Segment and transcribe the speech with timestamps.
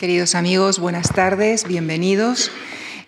[0.00, 2.50] Queridos amigos, buenas tardes, bienvenidos.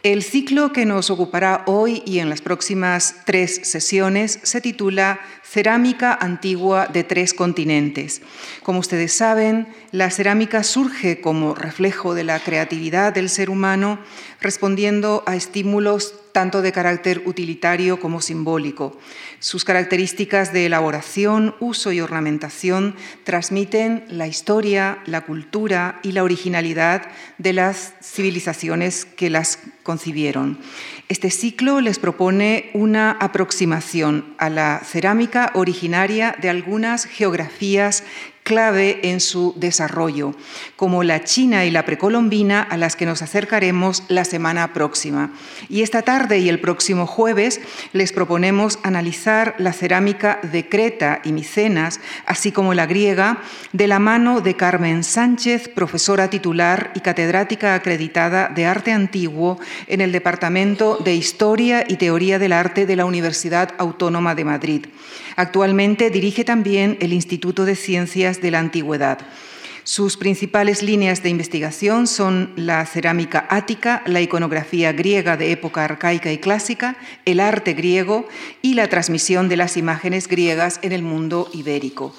[0.02, 5.18] El ciclo que nos ocupará hoy y en las próximas tres sesiones se titula
[5.52, 8.22] Cerámica antigua de tres continentes.
[8.62, 13.98] Como ustedes saben, la cerámica surge como reflejo de la creatividad del ser humano,
[14.40, 18.98] respondiendo a estímulos tanto de carácter utilitario como simbólico.
[19.38, 27.02] Sus características de elaboración, uso y ornamentación transmiten la historia, la cultura y la originalidad
[27.36, 30.58] de las civilizaciones que las concibieron.
[31.08, 38.04] Este ciclo les propone una aproximación a la cerámica originaria de algunas geografías
[38.42, 40.34] clave en su desarrollo,
[40.76, 45.32] como la China y la precolombina, a las que nos acercaremos la semana próxima.
[45.68, 47.60] Y esta tarde y el próximo jueves
[47.92, 53.38] les proponemos analizar la cerámica de Creta y Micenas, así como la griega,
[53.72, 60.00] de la mano de Carmen Sánchez, profesora titular y catedrática acreditada de arte antiguo en
[60.00, 64.86] el Departamento de Historia y Teoría del Arte de la Universidad Autónoma de Madrid.
[65.36, 69.18] Actualmente dirige también el Instituto de Ciencias de la Antigüedad.
[69.84, 76.30] Sus principales líneas de investigación son la cerámica ática, la iconografía griega de época arcaica
[76.30, 78.28] y clásica, el arte griego
[78.62, 82.14] y la transmisión de las imágenes griegas en el mundo ibérico.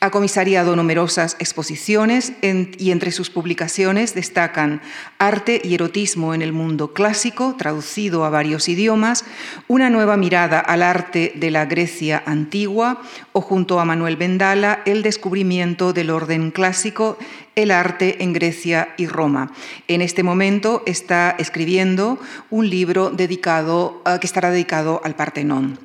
[0.00, 4.80] Ha comisariado numerosas exposiciones y entre sus publicaciones destacan
[5.18, 9.24] Arte y erotismo en el mundo clásico, traducido a varios idiomas,
[9.66, 15.02] Una nueva mirada al arte de la Grecia antigua o junto a Manuel Vendala, El
[15.02, 17.18] descubrimiento del orden clásico
[17.62, 19.52] el arte en Grecia y Roma.
[19.88, 22.18] En este momento está escribiendo
[22.50, 25.78] un libro dedicado, eh, que estará dedicado al Partenón.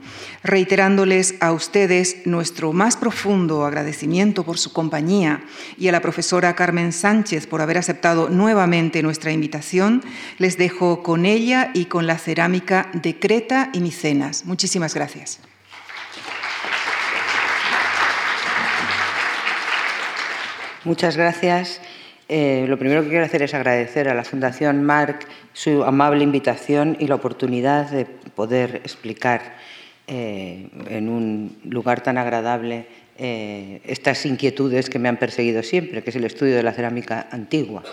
[0.43, 5.43] Reiterándoles a ustedes nuestro más profundo agradecimiento por su compañía
[5.77, 10.03] y a la profesora Carmen Sánchez por haber aceptado nuevamente nuestra invitación,
[10.37, 14.45] les dejo con ella y con la cerámica de Creta y Micenas.
[14.45, 15.39] Muchísimas gracias.
[20.85, 21.79] Muchas gracias.
[22.27, 26.97] Eh, lo primero que quiero hacer es agradecer a la Fundación Marc su amable invitación
[26.99, 29.55] y la oportunidad de poder explicar
[30.07, 36.09] eh, en un lugar tan agradable eh, estas inquietudes que me han perseguido siempre, que
[36.09, 37.83] es el estudio de la cerámica antigua.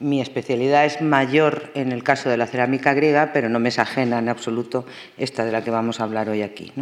[0.00, 3.78] Mi especialidad es mayor en el caso de la cerámica griega, pero no me es
[3.78, 4.84] ajena en absoluto
[5.16, 6.72] esta de la que vamos a hablar hoy aquí.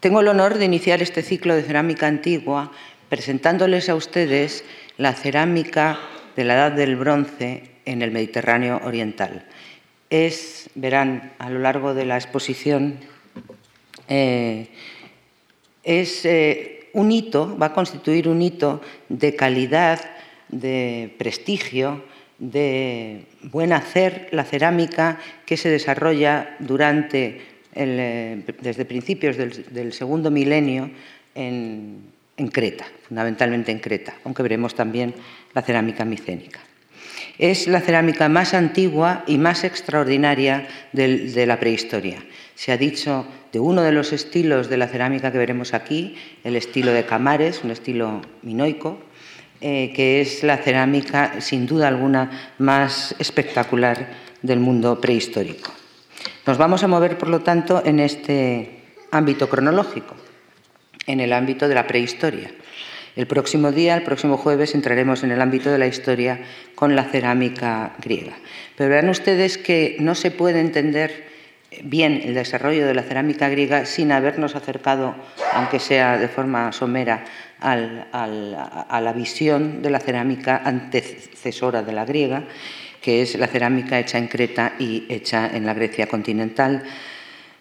[0.00, 2.70] Tengo el honor de iniciar este ciclo de cerámica antigua
[3.08, 4.62] presentándoles a ustedes
[4.98, 5.98] la cerámica
[6.36, 9.46] de la Edad del Bronce en el Mediterráneo Oriental.
[10.10, 12.98] Es, verán a lo largo de la exposición,
[14.08, 14.68] eh,
[15.82, 20.00] es eh, un hito, va a constituir un hito de calidad,
[20.48, 22.04] de prestigio,
[22.38, 30.90] de buen hacer la cerámica que se desarrolla durante eh, desde principios del, segundo milenio
[31.34, 32.14] en,
[32.50, 35.14] Creta, fundamentalmente en Creta, aunque veremos también
[35.54, 36.60] la cerámica micénica.
[37.38, 42.18] Es la cerámica más antigua y más extraordinaria de la prehistoria.
[42.54, 46.56] Se ha dicho de uno de los estilos de la cerámica que veremos aquí, el
[46.56, 48.98] estilo de Camares, un estilo minoico,
[49.60, 54.08] eh, que es la cerámica sin duda alguna más espectacular
[54.42, 55.72] del mundo prehistórico.
[56.46, 60.14] Nos vamos a mover, por lo tanto, en este ámbito cronológico,
[61.08, 62.52] en el ámbito de la prehistoria.
[63.16, 66.38] El próximo día, el próximo jueves, entraremos en el ámbito de la historia
[66.76, 68.34] con la cerámica griega.
[68.76, 71.26] Pero verán ustedes que no se puede entender
[71.82, 75.16] bien el desarrollo de la cerámica griega sin habernos acercado,
[75.52, 77.24] aunque sea de forma somera,
[77.58, 82.44] a la visión de la cerámica antecesora de la griega
[83.06, 86.82] que es la cerámica hecha en Creta y hecha en la Grecia continental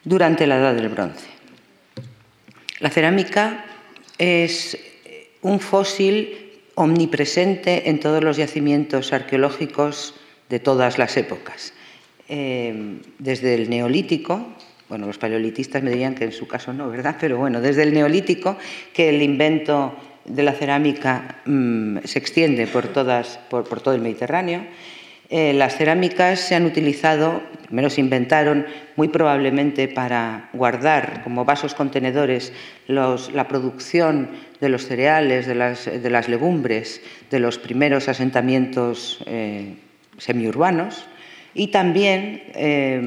[0.04, 1.28] durante la Edad del Bronce.
[2.80, 3.64] La cerámica
[4.18, 4.76] es
[5.44, 10.16] un fósil omnipresente en todos los yacimientos arqueológicos
[10.50, 11.74] de todas las épocas.
[12.28, 14.48] Eh, desde el neolítico,
[14.90, 17.18] bueno, los paleolitistas me dirían que en su caso no, ¿verdad?
[17.20, 18.58] Pero bueno, desde el neolítico,
[18.94, 24.66] que el invento de la cerámica mm, se extiende por, todo el Mediterráneo,
[25.30, 31.74] eh, las cerámicas se han utilizado, primero se inventaron muy probablemente para guardar como vasos
[31.74, 32.54] contenedores
[32.88, 34.30] la producción
[34.62, 37.02] de los cereales, de las, legumbres,
[37.32, 39.76] de los primeros asentamientos eh,
[40.18, 41.08] semiurbanos
[41.56, 43.02] y también eh,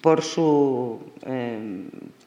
[0.00, 1.00] por su,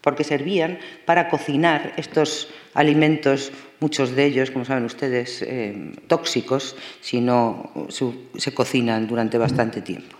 [0.02, 7.22] porque servían para cocinar estos alimentos muchos de ellos, como saben ustedes, eh, tóxicos si
[7.22, 10.18] no se cocinan durante bastante tiempo.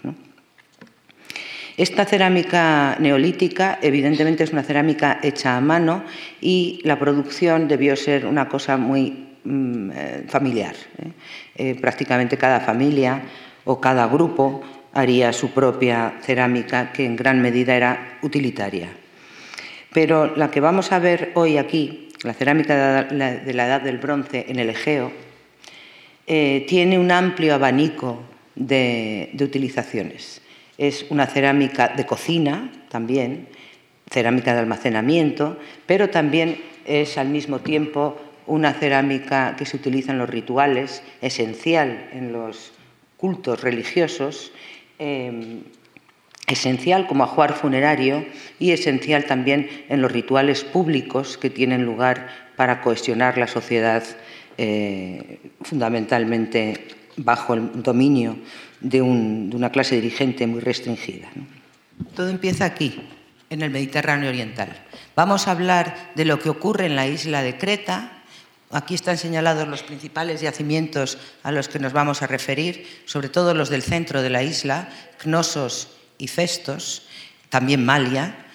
[1.78, 6.04] Esta cerámica neolítica evidentemente es una cerámica hecha a mano
[6.40, 10.76] y la producción debió ser una cosa muy mm, eh, familiar.
[11.82, 13.24] prácticamente cada familia
[13.66, 14.62] o cada grupo
[14.96, 18.90] haría su propia cerámica, que en gran medida era utilitaria.
[19.94, 24.46] Pero la que vamos a ver hoy aquí, la cerámica de la Edad del Bronce
[24.48, 25.12] en el Egeo,
[26.28, 28.20] eh, tiene un amplio abanico
[28.56, 30.42] de, utilizaciones.
[30.78, 33.48] Es una cerámica de cocina también,
[34.10, 38.18] cerámica de almacenamiento, pero también es al mismo tiempo
[38.48, 42.74] una cerámica que se utiliza en los rituales, esencial en los
[43.18, 44.52] cultos religiosos,
[44.98, 45.62] em,
[46.48, 48.26] esencial como ajuar funerario
[48.60, 54.04] y esencial también en los rituales públicos que tienen lugar para cohesionar la sociedad
[54.58, 56.88] eh, fundamentalmente
[57.18, 58.38] bajo el dominio
[58.80, 61.28] de, una clase dirigente muy restringida.
[62.16, 63.02] Todo empieza aquí,
[63.50, 64.70] en el Mediterráneo Oriental.
[65.16, 68.12] Vamos a hablar de lo que ocurre en la isla de Creta,
[68.72, 73.54] Aquí están señalados los principales yacimientos a los que nos vamos a referir, sobre todo
[73.54, 74.90] los del centro de la isla,
[75.22, 77.04] Cnosos y Festos,
[77.50, 78.46] también Malia,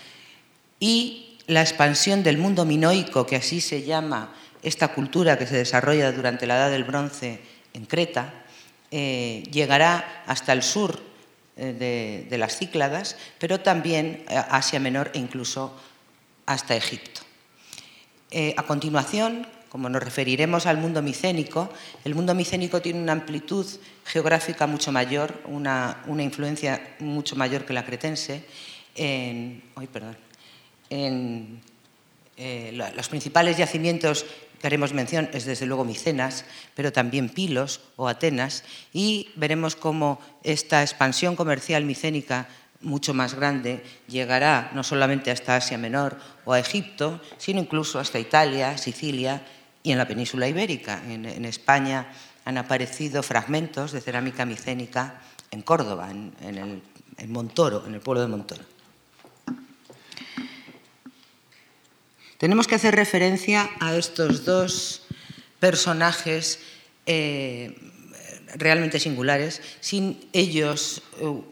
[0.79, 6.13] y la expansión del mundo minoico, que así se llama esta cultura que se desarrolla
[6.13, 7.41] durante la Edad del Bronce
[7.73, 8.33] en Creta,
[8.91, 11.01] eh, llegará hasta el sur
[11.57, 15.77] eh, de, las Cícladas, pero también a Asia Menor e incluso
[16.47, 17.21] hasta Egipto.
[18.31, 21.71] Eh, a continuación, como nos referiremos al mundo micénico,
[22.05, 23.65] el mundo micénico tiene una amplitud
[24.05, 28.45] geográfica mucho mayor, una, influencia mucho mayor que la cretense.
[28.97, 29.63] En,
[29.93, 30.17] perdón,
[30.91, 34.27] eh, los principales yacimientos
[34.61, 36.45] que haremos mención es desde luego Micenas,
[36.75, 42.49] pero también Pilos o Atenas, y veremos cómo esta expansión comercial micénica
[42.83, 48.19] mucho más grande llegará no solamente hasta Asia Menor o a Egipto, sino incluso hasta
[48.19, 49.43] Italia, Sicilia
[49.83, 51.03] y en la península ibérica.
[51.09, 52.13] En, España
[52.45, 58.29] han aparecido fragmentos de cerámica micénica en Córdoba, en, el, Montoro, en el pueblo de
[58.29, 58.65] Montoro.
[62.39, 65.03] Tenemos que hacer referencia a estos dos
[65.59, 66.61] personajes
[67.05, 67.77] eh,
[68.55, 69.61] realmente singulares.
[69.81, 71.43] Sin ellos, eh,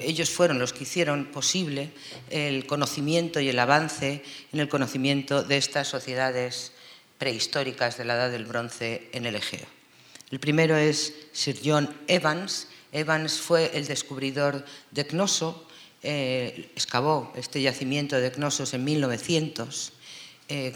[0.00, 1.90] ellos fueron los que hicieron posible
[2.28, 6.72] el conocimiento y el avance en el conocimiento de estas sociedades
[7.18, 9.66] prehistóricas de la Edad del Bronce en el Egeo.
[10.30, 12.68] El primero es Sir John Evans.
[12.92, 15.68] Evans fue el descubridor de Cnoso,
[16.02, 19.92] eh, excavó este yacimiento de Cnosos en 1900.
[20.48, 20.72] Eh,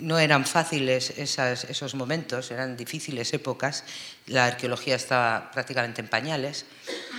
[0.00, 3.84] no eran fáciles esos momentos, eran difíciles épocas.
[4.26, 6.66] La arqueología estaba prácticamente en pañales.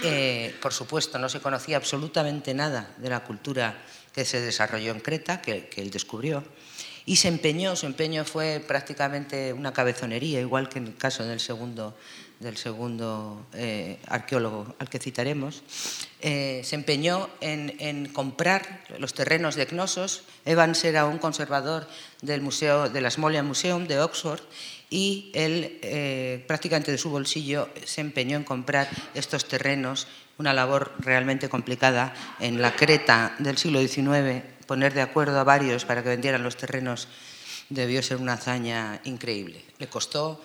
[0.04, 3.84] Eh, por supuesto, no se conocía absolutamente nada de la cultura
[4.14, 6.44] que se desarrolló en Creta, que él descubrió
[7.06, 11.40] y se empeñó, su empeño fue prácticamente una cabezonería, igual que en el caso del
[11.40, 11.96] segundo,
[13.54, 15.64] eh, arqueólogo al que citaremos,
[16.22, 20.24] eh, se empeñó en, comprar los terrenos de Cnosos.
[20.46, 21.88] Evans era un conservador
[22.22, 24.42] del museo de la Smolian Museum de Oxford
[24.90, 30.94] y él eh, prácticamente de su bolsillo se empeñó en comprar estos terrenos, una labor
[31.00, 36.10] realmente complicada en la Creta del siglo XIX poner de acuerdo a varios para que
[36.10, 37.08] vendieran los terrenos
[37.70, 39.64] debió ser una hazaña increíble.
[39.78, 40.42] Le costó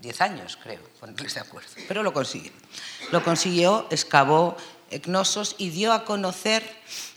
[0.00, 2.52] 10 años, creo, ponerles de acuerdo, pero lo consiguió.
[3.10, 4.56] Lo consiguió, excavó
[5.00, 6.62] Cnosos y dio a conocer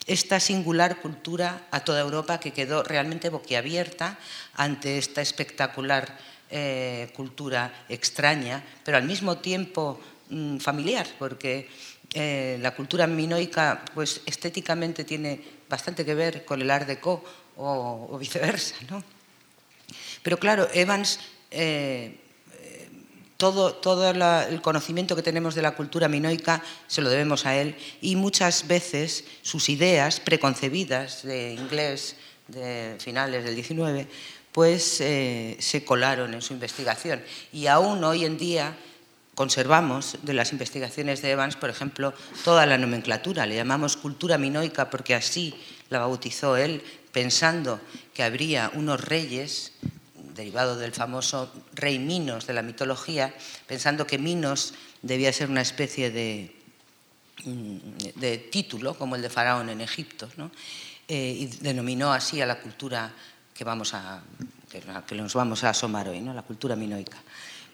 [0.08, 4.18] esta singular cultura a toda Europa que quedó realmente boquiabierta
[4.54, 6.18] ante esta espectacular
[6.52, 11.68] eh, cultura extraña, pero al mismo tiempo mm, familiar, porque
[12.14, 17.24] eh, la cultura minoica pues, estéticamente tiene bastante que ver con el Art Deco
[17.58, 18.76] o, viceversa.
[18.90, 19.04] ¿no?
[20.24, 21.20] Pero claro, Evans,
[21.52, 22.20] eh,
[23.38, 27.76] todo, todo el conocimiento que tenemos de la cultura minoica se lo debemos a él
[28.02, 32.16] y muchas veces sus ideas preconcebidas de inglés
[32.48, 34.08] de finales del 19
[34.52, 38.78] pues eh, se colaron en su investigación y aún hoy en día
[39.36, 42.14] conservamos de las investigaciones de Evans, por ejemplo,
[42.44, 43.46] toda la nomenclatura.
[43.46, 45.54] Le llamamos cultura minoica porque así
[45.90, 47.80] la bautizó él, pensando
[48.14, 49.74] que habría unos reyes,
[50.34, 53.34] derivado del famoso rey Minos de la mitología,
[53.68, 56.56] pensando que Minos debía ser una especie de,
[57.44, 57.78] mm,
[58.52, 60.30] título, como el de Faraón en Egipto,
[61.08, 63.14] eh, y denominó así a la cultura
[63.54, 64.24] que vamos a
[65.08, 66.34] que nos vamos a asomar hoy, ¿no?
[66.34, 67.18] la cultura minoica.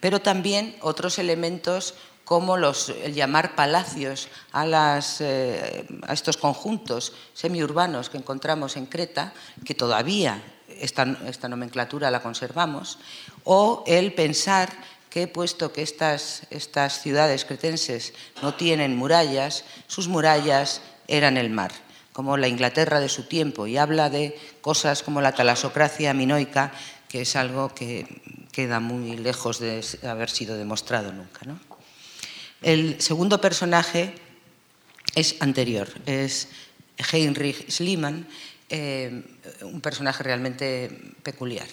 [0.01, 1.93] Pero también otros elementos
[2.25, 9.33] como el llamar palacios eh, a estos conjuntos semiurbanos que encontramos en Creta,
[9.65, 10.41] que todavía
[10.79, 11.05] esta,
[11.49, 12.99] nomenclatura la conservamos,
[13.43, 14.69] o el pensar
[15.09, 21.73] que puesto que estas ciudades cretenses no tienen murallas, sus murallas eran el mar,
[22.13, 26.71] como la Inglaterra de su tiempo, y habla de cosas como la talasocracia minoica,
[27.09, 28.07] que es algo que
[28.51, 31.41] queda muy lejos de haber sido demostrado nunca.
[32.61, 34.13] El segundo personaje
[35.15, 36.47] es anterior, es
[37.11, 38.27] Heinrich Schliemann,
[38.69, 39.23] eh,
[39.63, 40.89] un personaje realmente
[41.23, 41.67] peculiar.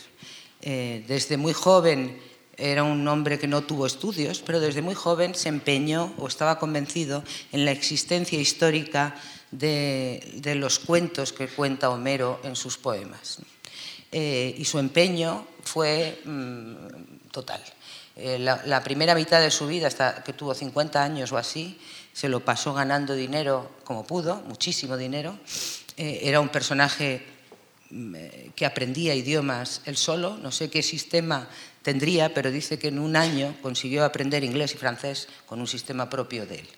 [0.63, 2.19] Eh, desde muy joven
[2.57, 6.59] era un hombre que no tuvo estudios, pero desde muy joven se empeñó o estaba
[6.59, 9.15] convencido en la existencia histórica
[9.53, 13.39] de, los cuentos que cuenta Homero en sus poemas.
[14.11, 17.63] Eh, y su empeño fue mm, total.
[18.17, 21.79] Eh, la, primera mitad de su vida, hasta que tuvo 50 años o así,
[22.13, 25.39] se lo pasó ganando dinero como pudo, muchísimo dinero.
[25.97, 27.25] Eh, era un personaje
[27.91, 28.15] mm,
[28.57, 31.49] que aprendía idiomas él solo, no sé qué sistema
[31.83, 36.11] tendría, pero dice que en un año consiguió aprender inglés y francés con un sistema
[36.11, 36.69] propio de él.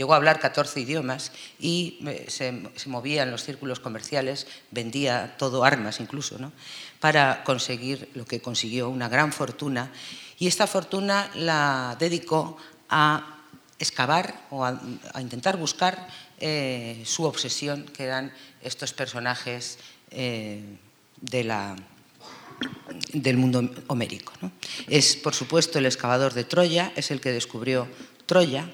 [0.00, 5.62] Llegó a hablar 14 idiomas y se, se movía en los círculos comerciales, vendía todo,
[5.62, 6.52] armas incluso, ¿no?
[7.00, 9.92] para conseguir lo que consiguió, una gran fortuna
[10.38, 12.56] y esta fortuna la dedicó
[12.88, 13.42] a
[13.78, 14.80] excavar o a,
[15.20, 19.78] intentar buscar eh, su obsesión, que eran estos personajes
[20.10, 20.78] eh,
[21.20, 21.76] del
[23.36, 24.32] mundo homérico.
[24.88, 27.86] Es, por supuesto, el excavador de Troya, es el que descubrió
[28.24, 28.66] Troya,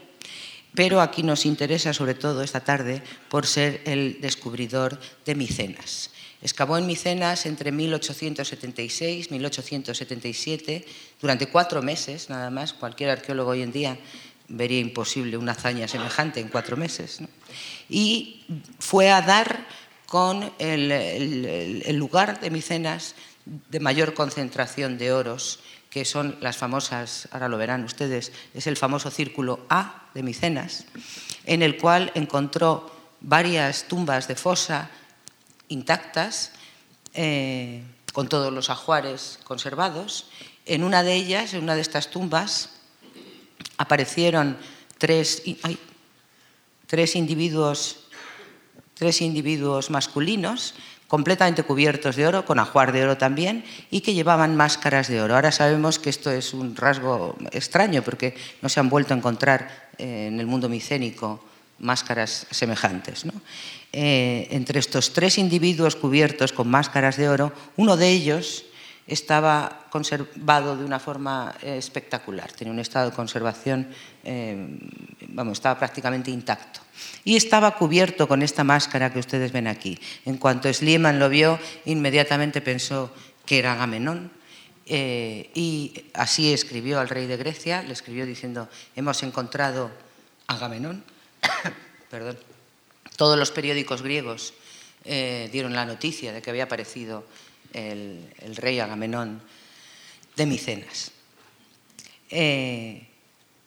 [0.77, 6.11] pero aquí nos interesa sobre todo esta tarde por ser el descubridor de Micenas.
[6.43, 10.85] Excavó en Micenas entre 1876 y 1877,
[11.21, 12.75] durante cuatro meses nada más.
[12.75, 13.99] Cualquier arqueólogo hoy en día
[14.49, 17.21] vería imposible una hazaña semejante en cuatro meses.
[17.89, 18.45] Y
[18.79, 19.67] fue a dar
[20.07, 23.15] con el, lugar de Micenas
[23.47, 25.61] de mayor concentración de oros,
[25.97, 30.85] que son las famosas, ahora lo verán ustedes, es el famoso círculo A de Micenas,
[31.47, 34.91] en el cual encontró varias tumbas de fosa,
[35.69, 36.53] intactas,
[37.15, 40.29] eh, con todos los ajuares conservados.
[40.67, 42.73] En una de ellas, en una de estas tumbas,
[43.79, 44.59] aparecieron
[44.99, 45.45] tres,
[46.87, 48.01] tres, individuos,
[48.93, 50.75] tres individuos masculinos
[51.09, 55.35] completamente cubiertos de oro, con ajuar de oro también, y que llevaban máscaras de oro.
[55.35, 59.91] Ahora sabemos que esto es un rasgo extraño porque no se han vuelto a encontrar
[59.99, 61.45] eh, en el mundo micénico
[61.79, 63.25] máscaras semejantes.
[63.93, 68.65] Eh, entre estos tres individuos cubiertos con máscaras de oro, uno de ellos
[69.07, 73.89] estaba conservado de una forma eh, espectacular, tenía un estado de conservación,
[75.29, 76.86] vamos, estaba prácticamente intacto.
[77.25, 79.99] Y estaba cubierto con esta máscara que ustedes ven aquí.
[80.25, 83.13] En cuanto Schliemann lo vio, inmediatamente pensó
[83.45, 84.31] que era Agamenón,
[84.89, 89.91] y así escribió al rey de Grecia, le escribió diciendo, hemos encontrado
[90.47, 91.03] Agamenón,
[92.11, 92.39] perdón,
[93.17, 94.55] todos los periódicos griegos
[95.05, 97.25] eh, dieron la noticia de que había aparecido
[97.73, 99.41] el, rey Agamenón
[100.37, 101.13] de Micenas.
[102.31, 103.07] Eh,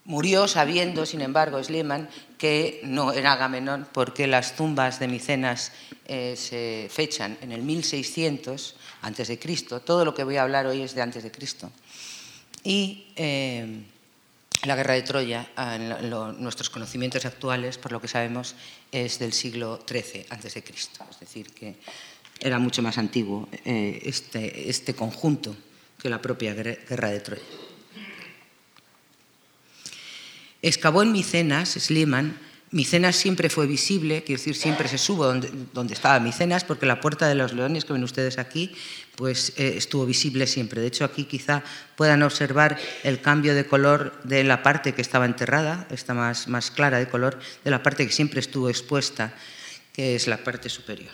[0.10, 5.72] murió sabiendo, sin embargo, Schliemann, que no era Agamenón porque las tumbas de Micenas
[6.06, 9.80] eh, se fechan en el 1600 antes de Cristo.
[9.80, 11.72] Todo lo que voy a hablar hoy es de antes de Cristo.
[12.64, 13.06] Y
[14.66, 15.48] la guerra de Troya,
[16.40, 18.56] nuestros conocimientos actuales, por lo que sabemos,
[18.92, 20.64] es del siglo XIII a.C.
[20.68, 21.76] Es decir, que
[22.40, 25.56] era mucho más antiguo eh, este, este, conjunto
[26.02, 27.44] que la propia guerra de Troya.
[30.62, 32.38] Excavó en Micenas, Schliemann,
[32.72, 37.02] Micenas siempre fue visible, quiero decir, siempre se subo donde, donde, estaba Micenas, porque la
[37.02, 38.76] puerta de los leones que ven ustedes aquí,
[39.16, 40.80] pues eh, estuvo visible siempre.
[40.80, 41.64] De hecho, aquí quizá
[41.96, 46.70] puedan observar el cambio de color de la parte que estaba enterrada, está más, más
[46.70, 49.34] clara de color, de la parte que siempre estuvo expuesta,
[49.92, 51.14] que es la parte superior.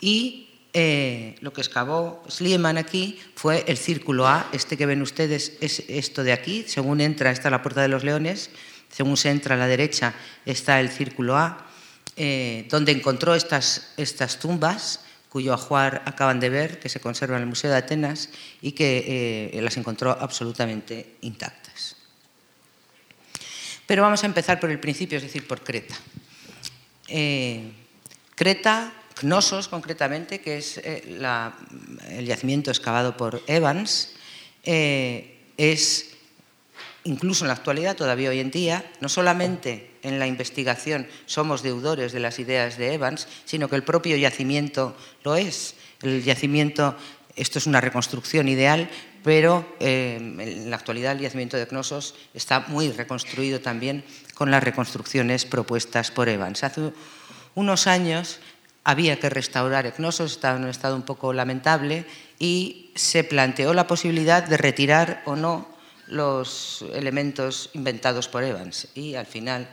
[0.00, 5.54] Y eh, lo que excavó Schliemann aquí fue el círculo A, este que ven ustedes
[5.60, 8.50] es esto de aquí, según entra, está la puerta de los leones,
[8.90, 10.14] según se entra a la derecha
[10.46, 11.66] está el círculo A,
[12.16, 15.00] eh, donde encontró estas, estas tumbas
[15.30, 19.50] cuyo ajuar acaban de ver, que se conserva en el Museo de Atenas y que
[19.54, 21.96] eh, las encontró absolutamente intactas.
[23.86, 25.94] Pero vamos a empezar por el principio, es decir, por Creta.
[27.08, 27.72] Eh,
[28.34, 34.14] Creta, Cnosos, concretamente, que es el yacimiento excavado por Evans,
[34.64, 36.10] es
[37.04, 42.12] incluso en la actualidad, todavía hoy en día, no solamente en la investigación somos deudores
[42.12, 45.74] de las ideas de Evans, sino que el propio yacimiento lo es.
[46.02, 46.96] El yacimiento,
[47.36, 48.88] esto es una reconstrucción ideal,
[49.22, 54.64] pero eh, en la actualidad el yacimiento de Cnosos está muy reconstruido también con las
[54.64, 56.64] reconstrucciones propuestas por Evans.
[56.64, 56.92] Hace
[57.54, 58.40] unos años
[58.84, 62.06] había que restaurar Cnosos, estaba un estado un poco lamentable,
[62.38, 65.68] y se planteó la posibilidad de retirar o no
[66.06, 68.88] los elementos inventados por Evans.
[68.94, 69.68] Y al final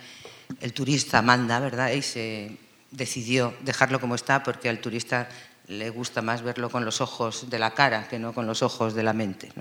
[0.62, 1.92] el turista manda, ¿verdad?
[1.92, 2.58] Y se
[2.92, 5.30] decidió dejarlo como está porque al turista
[5.68, 8.94] le gusta más verlo con los ojos de la cara que no con los ojos
[8.94, 9.52] de la mente.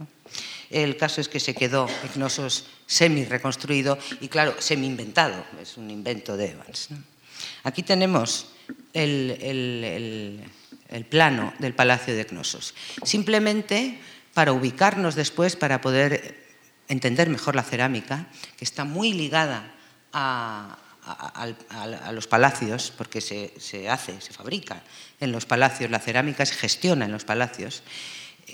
[0.71, 6.51] El caso es que se quedó Ignosos semi-reconstruido y, claro, semi-inventado, es un invento de
[6.51, 6.89] Evans.
[7.65, 8.47] Aquí tenemos
[8.93, 10.43] el,
[10.89, 12.75] el, plano del Palacio de Cnosos.
[13.03, 14.01] Simplemente
[14.35, 16.45] para ubicarnos después, para poder
[16.89, 19.73] entender mejor la cerámica, que está muy ligada
[20.13, 20.79] a,
[22.13, 24.83] los palacios, porque se, hace, se fabrica
[25.21, 27.83] en los palacios, la cerámica se gestiona en los palacios.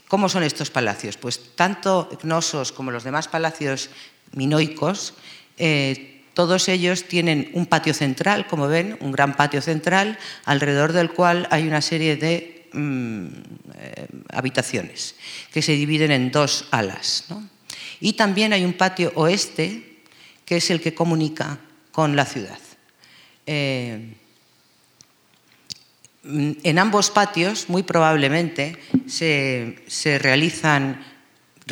[0.07, 1.17] ¿Cómo son estos palacios?
[1.17, 3.91] Pues tanto Cnosos como los demás palacios
[4.33, 5.15] minoicos,
[5.57, 11.11] eh, todos ellos tienen un patio central, como ven, un gran patio central, alrededor del
[11.11, 13.27] cual hay una serie de mm,
[13.75, 15.15] eh, habitaciones
[15.53, 17.27] que se dividen en dos alas.
[18.01, 20.01] Y también hay un patio oeste,
[20.45, 21.59] que es el que comunica
[21.93, 22.59] con la ciudad.
[23.47, 24.15] Eh,
[26.25, 29.77] en ambos patios, muy probablemente, se,
[30.21, 31.05] realizan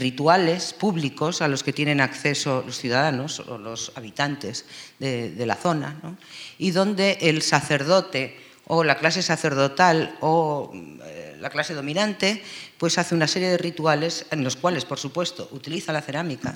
[0.01, 4.65] rituales públicos a los que tienen acceso los ciudadanos o los habitantes
[4.99, 6.17] de, la zona,
[6.59, 10.73] y donde el sacerdote o la clase sacerdotal o
[11.05, 12.43] eh, la clase dominante
[12.79, 16.53] pues hace una serie de rituales en los cuales, por supuesto, utiliza la cerámica,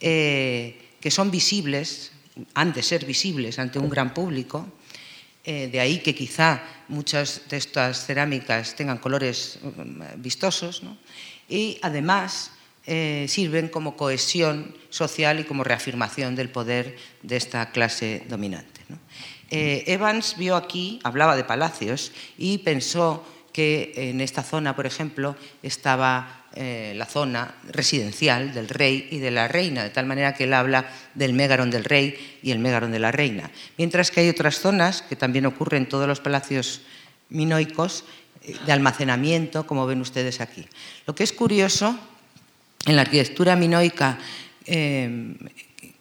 [0.00, 2.12] eh, que son visibles,
[2.54, 4.66] han de ser visibles ante un gran público,
[5.44, 10.82] eh, de ahí que quizá muchas de estas cerámicas tengan colores mm, vistosos,
[11.48, 12.50] y además
[12.86, 18.74] sirven como cohesión social y como reafirmación del poder de esta clase dominante.
[19.50, 25.36] Eh, Evans vio aquí, hablaba de palacios, y pensó que en esta zona, por ejemplo,
[25.62, 30.44] estaba eh, la zona residencial del rey y de la reina, de tal manera que
[30.44, 33.50] él habla del mégaron del rey y el mégaron de la reina.
[33.78, 36.80] Mientras que hay otras zonas, que también ocurren en todos los palacios
[37.28, 38.04] minoicos,
[38.42, 40.66] eh, de almacenamiento, como ven ustedes aquí.
[41.06, 41.96] Lo que es curioso,
[42.86, 44.18] en la arquitectura minoica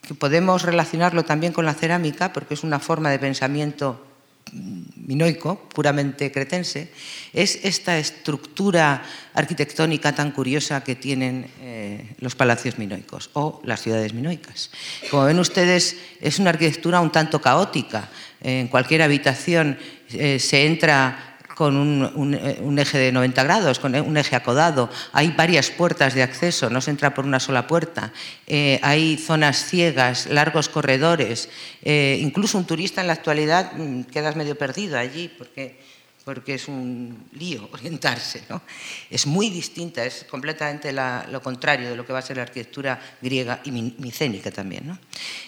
[0.04, 4.06] que podemos relacionarlo también con la cerámica, porque es una forma de pensamiento
[4.52, 6.92] minoico, puramente cretense,
[7.32, 9.02] es esta estructura
[9.34, 14.70] arquitectónica tan curiosa que tienen eh, los palacios minoicos o las ciudades minoicas.
[15.10, 18.10] Como ven ustedes, es una arquitectura un tanto caótica.
[18.42, 19.78] En cualquier habitación
[20.12, 21.33] eh, se entra
[21.64, 24.90] con eh, un, eje de 90 grados, con un eje acodado.
[25.14, 28.12] Hay varias puertas de acceso, no se entra por una sola puerta.
[28.48, 31.48] Eh, hay zonas ciegas, largos corredores.
[31.82, 35.80] Eh, incluso un turista en la actualidad mm, quedas medio perdido allí porque,
[36.26, 38.44] porque es un lío orientarse.
[38.50, 38.62] ¿no?
[39.10, 43.00] Es muy distinta, es completamente lo contrario de lo que va a ser la arquitectura
[43.22, 45.00] griega y micénica también.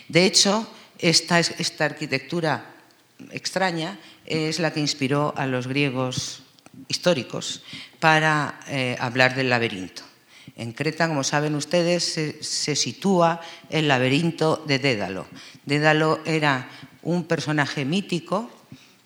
[0.08, 0.66] De hecho,
[0.98, 2.72] esta, esta arquitectura
[3.32, 6.44] extraña es la que inspiró a los griegos
[6.88, 7.64] históricos
[8.00, 10.04] para eh, hablar del laberinto.
[10.56, 12.04] En Creta, como saben ustedes,
[12.42, 15.28] se, sitúa el laberinto de Dédalo.
[15.66, 16.70] Dédalo era
[17.02, 18.50] un personaje mítico,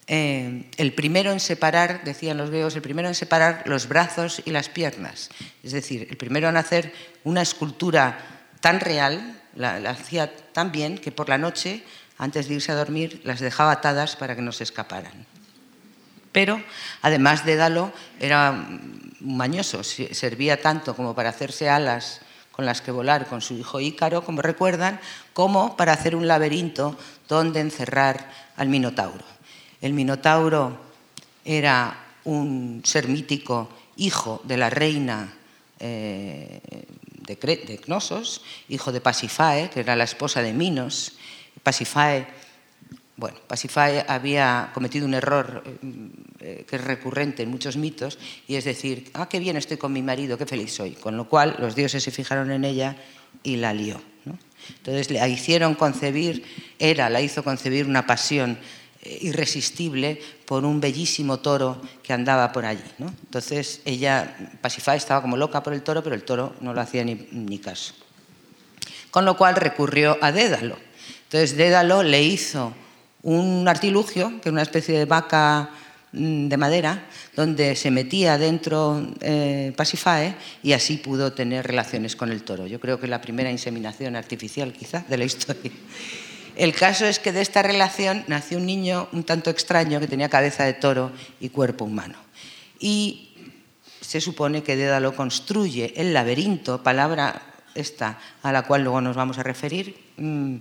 [0.08, 4.52] eh, el primero en separar, decían los griegos, el primero en separar los brazos y
[4.52, 5.30] las piernas.
[5.64, 11.12] Es decir, el primero en hacer una escultura tan real, la hacía tan bien que
[11.12, 11.84] por la noche
[12.20, 15.26] antes de irse a dormir, las dejaba atadas para que no se escaparan.
[16.32, 16.62] Pero,
[17.02, 18.68] además de Dalo, era
[19.20, 24.24] mañoso, servía tanto como para hacerse alas con las que volar con su hijo Ícaro,
[24.24, 25.00] como recuerdan,
[25.34, 29.24] como para hacer un laberinto donde encerrar al Minotauro.
[29.82, 30.78] El Minotauro
[31.46, 35.34] era un ser mítico, hijo de la reina
[35.80, 36.60] eh,
[37.38, 41.14] de, Cnosos, hijo de Pasifae, que era la esposa de Minos,
[41.64, 42.28] Pasifae,
[43.18, 45.64] bueno, Pasifae había cometido un error
[46.40, 48.18] eh, que es recurrente en muchos mitos,
[48.48, 50.92] y es decir, ah, qué bien estoy con mi marido, qué feliz soy.
[50.92, 52.96] Con lo cual los dioses se fijaron en ella
[53.44, 54.02] y la lió.
[54.78, 56.44] Entonces la hicieron concebir,
[56.78, 58.58] era, la hizo concebir una pasión
[59.02, 62.84] eh, irresistible por un bellísimo toro que andaba por allí.
[63.00, 67.04] Entonces ella, Pasifá, estaba como loca por el toro, pero el toro no lo hacía
[67.04, 67.94] ni caso.
[69.12, 70.78] Con lo cual recurrió a Dédalo.
[71.30, 72.74] Entonces Dédalo le hizo
[73.22, 75.70] un artilugio, que era una especie de vaca
[76.12, 82.32] mm, de madera, donde se metía dentro eh, Pasifae y así pudo tener relaciones con
[82.32, 82.66] el toro.
[82.66, 85.72] Yo creo que la primera inseminación artificial quizá de la historia.
[86.56, 90.30] El caso es que de esta relación nació un niño un tanto extraño que tenía
[90.30, 92.16] cabeza de toro y cuerpo humano.
[92.80, 93.36] Y
[94.02, 97.44] se supone que Dédalo construye el laberinto, palabra
[97.76, 100.58] esta a la cual luego nos vamos a referir, mm,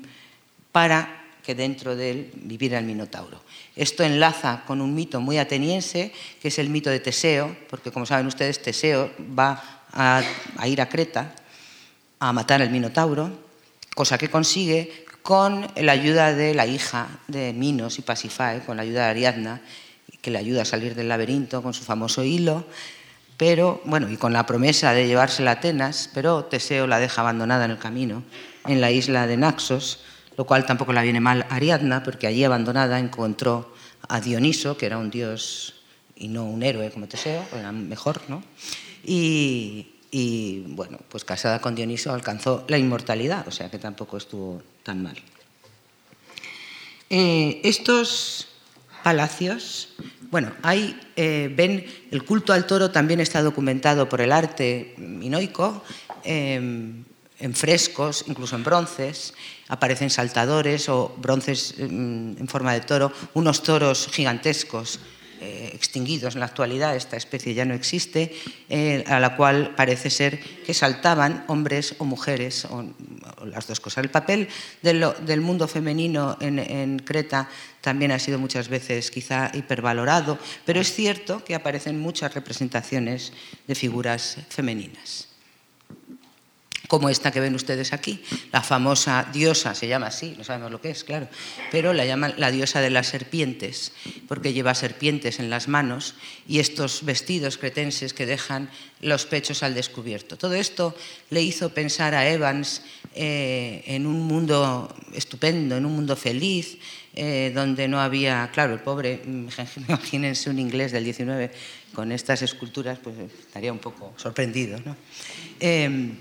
[0.73, 3.41] para que dentro de él viviera el Minotauro.
[3.75, 8.05] Esto enlaza con un mito muy ateniense, que es el mito de Teseo, porque como
[8.05, 10.23] saben ustedes, Teseo va a,
[10.67, 11.35] ir a Creta
[12.19, 13.31] a matar al Minotauro,
[13.95, 18.83] cosa que consigue con la ayuda de la hija de Minos y Pasifae, con la
[18.83, 19.63] ayuda de Ariadna,
[20.21, 22.67] que le ayuda a salir del laberinto con su famoso hilo,
[23.39, 27.65] pero bueno, y con la promesa de llevársela a Atenas, pero Teseo la deja abandonada
[27.65, 28.25] en el camino,
[28.67, 30.01] en la isla de Naxos,
[30.39, 33.75] lo cual tampoco la viene mal Ariadna, porque allí abandonada encontró
[34.09, 35.83] a Dioniso, que era un dios
[36.15, 38.45] y no un héroe como Teseo, era mejor, ¿no?
[39.05, 45.03] Y, bueno, pues casada con Dioniso alcanzó la inmortalidad, o sea que tampoco estuvo tan
[45.03, 45.17] mal.
[47.11, 48.47] Eh, estos
[49.03, 49.89] palacios,
[50.31, 55.83] bueno, ahí eh, ven, el culto al toro también está documentado por el arte minoico.
[56.23, 57.05] Em,
[57.39, 59.35] en frescos, incluso en bronces,
[59.69, 65.01] aparecen saltadores o bronces mm, en forma de toro, unos toros gigantescos
[65.41, 68.35] eh, extinguidos en la actualidad, esta especie ya no existe,
[68.69, 72.85] eh, a la cual parece ser que saltaban hombres o mujeres, o,
[73.45, 74.03] las dos cosas.
[74.03, 74.49] El papel
[74.83, 77.49] del mundo femenino en, en, Creta
[77.81, 83.33] también ha sido muchas veces quizá hipervalorado, pero es cierto que aparecen muchas representaciones
[83.69, 85.28] de figuras femeninas
[86.89, 88.21] como esta que ven ustedes aquí,
[88.51, 91.29] la famosa diosa, se llama así, no sabemos lo que es, claro,
[91.71, 93.93] pero la llaman la diosa de las serpientes,
[94.27, 96.15] porque lleva serpientes en las manos
[96.49, 98.71] y estos vestidos cretenses que dejan
[99.03, 100.39] los pechos al descubierto.
[100.39, 100.97] Todo esto
[101.29, 102.83] le hizo pensar a Evans
[103.15, 106.79] eh, en un mundo estupendo, en un mundo feliz,
[107.15, 111.51] eh, donde no había, claro, el pobre, imagínense un inglés del 19
[111.93, 114.79] con estas esculturas, pues estaría un poco sorprendido.
[114.85, 114.97] ¿no?
[115.61, 116.13] Eh,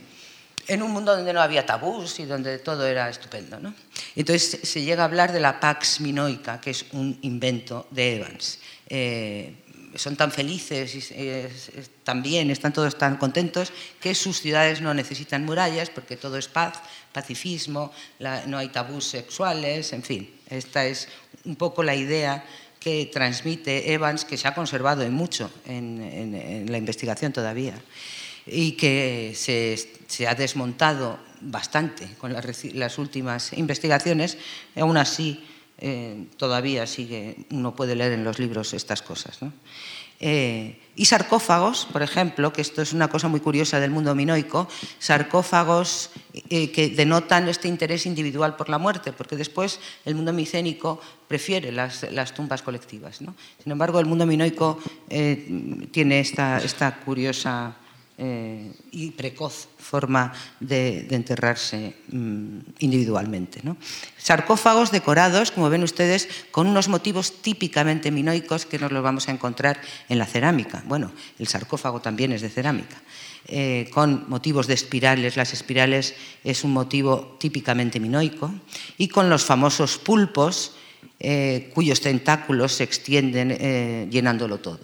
[0.67, 3.59] en un mundo donde no había tabús y donde todo era estupendo.
[3.59, 3.73] ¿no?
[4.15, 8.59] Entonces se llega a hablar de la Pax Minoica, que es un invento de Evans.
[8.89, 9.63] Eh,
[9.95, 11.49] son tan felices y eh,
[12.03, 16.79] también están todos tan contentos que sus ciudades no necesitan murallas porque todo es paz,
[17.11, 17.91] pacifismo,
[18.45, 20.29] no hay tabús sexuales, en fin.
[20.49, 21.07] Esta es
[21.45, 22.45] un poco la idea
[22.79, 27.73] que transmite Evans, que se ha conservado en mucho en la investigación todavía
[28.47, 34.37] y que se, ha desmontado bastante con las, últimas investigaciones,
[34.75, 35.43] aún así
[35.77, 39.39] eh, todavía sigue, uno puede leer en los libros estas cosas.
[40.19, 44.67] Eh, y sarcófagos, por ejemplo, que esto es una cosa muy curiosa del mundo minoico,
[44.97, 46.09] sarcófagos
[46.49, 51.71] eh, que denotan este interés individual por la muerte, porque después el mundo micénico prefiere
[51.71, 52.01] las,
[52.33, 53.17] tumbas colectivas.
[53.17, 54.79] Sin embargo, el mundo minoico
[55.91, 57.75] tiene esta, esta curiosa
[58.19, 63.61] eh, y precoz forma de, enterrarse mm, individualmente.
[64.17, 69.31] Sarcófagos decorados, como ven ustedes, con unos motivos típicamente minoicos que nos los vamos a
[69.33, 70.81] encontrar en la cerámica.
[70.87, 72.97] Bueno, el sarcófago también es de cerámica.
[73.45, 78.51] Eh, con motivos de espirales, las espirales es un motivo típicamente minoico,
[78.97, 80.75] y con los famosos pulpos,
[81.19, 84.79] eh, cuyos tentáculos se extienden llenándolo todo.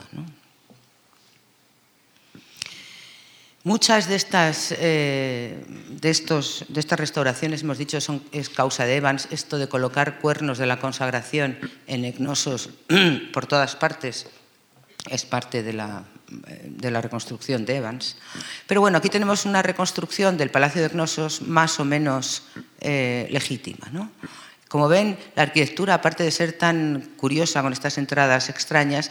[3.65, 8.97] Muchas de estas, eh, de, estos, de estas restauraciones, hemos dicho, son, es causa de
[8.97, 12.71] Evans, esto de colocar cuernos de la consagración en egnosos
[13.33, 14.27] por todas partes,
[15.09, 18.17] es parte de la, de la reconstrucción de Evans.
[18.67, 22.43] Pero bueno, aquí tenemos una reconstrucción del Palacio de Egnosos más o menos
[22.81, 23.87] eh, legítima.
[23.93, 24.11] ¿no?
[24.67, 29.09] Como ven, la arquitectura, aparte de ser tan curiosa con estas entradas extrañas,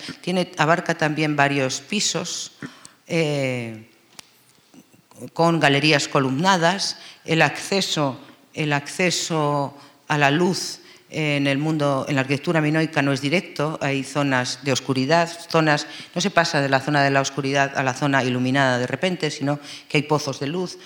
[0.59, 2.53] abarca también varios pisos.
[3.07, 3.89] Eh,
[5.33, 8.19] con galerías columnadas, el acceso,
[8.55, 9.77] el acceso
[10.09, 10.81] a la luz
[11.13, 15.87] en el mundo, en la arquitectura minoica no es directo, hay zonas de oscuridad, zonas,
[16.15, 19.31] no se pasa de la zona de la oscuridad a la zona iluminada de repente,
[19.31, 20.79] sino que hay pozos de luz,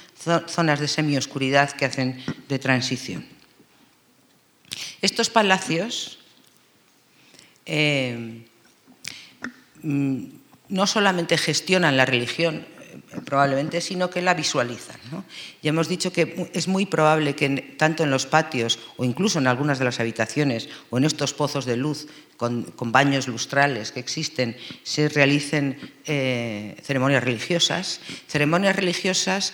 [0.49, 3.25] zonas de semioscuridad que hacen de transición.
[5.01, 6.18] Estos palacios
[7.64, 8.44] eh,
[9.83, 10.25] mm,
[10.68, 12.66] no solamente gestionan la religión,
[13.25, 14.97] probablemente, sino que la visualizan.
[15.63, 19.47] Ya hemos dicho que es muy probable que tanto en los patios o incluso en
[19.47, 24.57] algunas de las habitaciones o en estos pozos de luz con, baños lustrales que existen
[24.83, 29.53] se realicen eh, ceremonias religiosas, ceremonias religiosas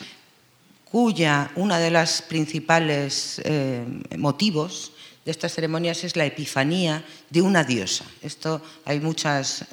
[0.85, 3.85] cuya una de las principales eh,
[4.19, 4.93] motivos
[5.25, 8.05] de estas ceremonias es la epifanía de una diosa.
[8.23, 9.65] Esto hay muchas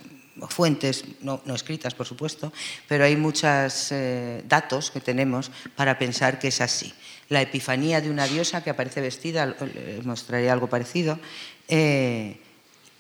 [0.48, 2.54] fuentes, no, escritas por supuesto,
[2.88, 6.94] pero hay muchos eh, datos que tenemos para pensar que es así.
[7.30, 9.56] La epifanía de una diosa que aparece vestida,
[10.04, 11.20] mostraré algo parecido,
[11.68, 12.38] eh,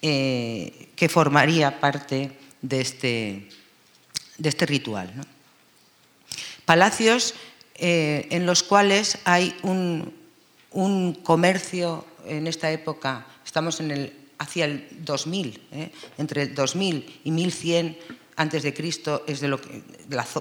[0.01, 3.49] que formaría parte de este,
[4.37, 5.11] de este ritual.
[6.65, 7.33] Palacios
[7.81, 10.17] eh, en los cuales hay un,
[11.23, 15.91] comercio en esta época, estamos en el, hacia el 2000, ¿eh?
[16.17, 17.97] entre el 2000 y 1100
[18.37, 19.83] antes de Cristo es de lo que,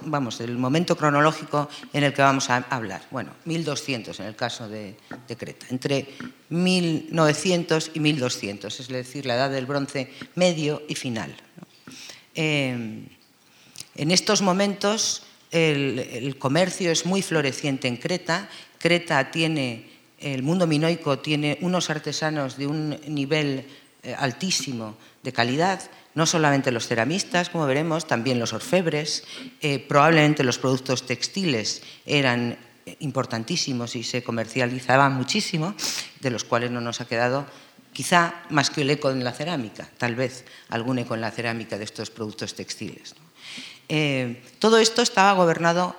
[0.02, 3.02] vamos, el momento cronológico en el que vamos a hablar.
[3.10, 4.94] Bueno, 1200 en el caso de,
[5.36, 6.06] Creta, entre
[6.48, 11.34] 1900 y 1200, es decir, la edad del bronce medio y final.
[12.36, 13.04] Eh,
[13.96, 18.48] en estos momentos el, comercio es muy floreciente en Creta.
[18.78, 23.66] Creta tiene, el mundo minoico tiene unos artesanos de un nivel
[24.16, 25.80] altísimo de calidad,
[26.14, 29.24] no solamente los ceramistas, como veremos, también los orfebres,
[29.60, 32.58] eh, probablemente los productos textiles eran
[33.00, 35.74] importantísimos y se comercializaban muchísimo,
[36.20, 37.46] de los cuales no nos ha quedado
[37.92, 41.78] quizá más que el eco en la cerámica, tal vez algún eco en la cerámica
[41.78, 43.14] de estos productos textiles.
[43.88, 45.94] Eh, todo esto estaba gobernado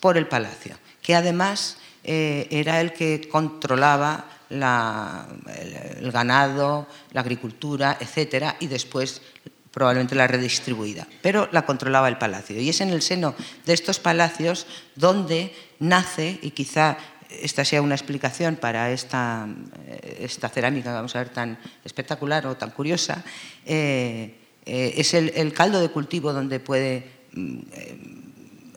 [0.00, 8.56] por el palacio, que además eh, era el que controlaba el, ganado, la agricultura, etcétera,
[8.60, 9.22] y después
[9.70, 12.60] probablemente la redistribuida, pero la controlaba el palacio.
[12.60, 13.34] Y es en el seno
[13.64, 16.98] de estos palacios donde nace, y quizá
[17.30, 19.46] esta sea una explicación para esta,
[19.86, 23.22] eh, cerámica, vamos a ver, tan espectacular o tan curiosa,
[23.64, 27.98] es el caldo de cultivo donde puede Mm, eh,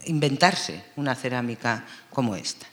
[0.06, 2.68] inventarse una cerámica como esta.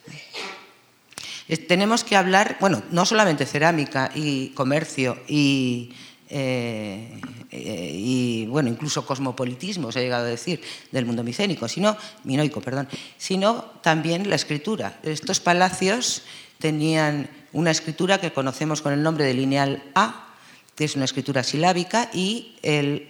[1.57, 5.93] Tenemos que hablar, bueno, no solamente cerámica y comercio y,
[6.29, 7.19] eh,
[7.51, 10.61] eh, bueno, incluso cosmopolitismo, se ha llegado a decir,
[10.91, 12.87] del mundo micénico, sino, minoico, perdón,
[13.17, 14.97] sino también la escritura.
[15.03, 16.23] Estos palacios
[16.57, 20.27] tenían una escritura que conocemos con el nombre de lineal A,
[20.75, 22.55] que es una escritura silábica, y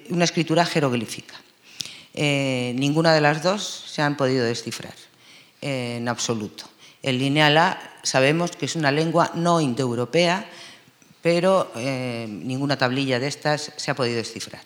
[0.10, 1.36] una escritura jeroglífica.
[2.15, 4.95] Eh, ninguna de las dos se han podido descifrar
[5.62, 6.65] en absoluto.
[7.04, 10.45] El lineal A sabemos que es una lengua no indoeuropea,
[11.21, 14.63] pero eh, ninguna tablilla de estas se ha podido descifrar.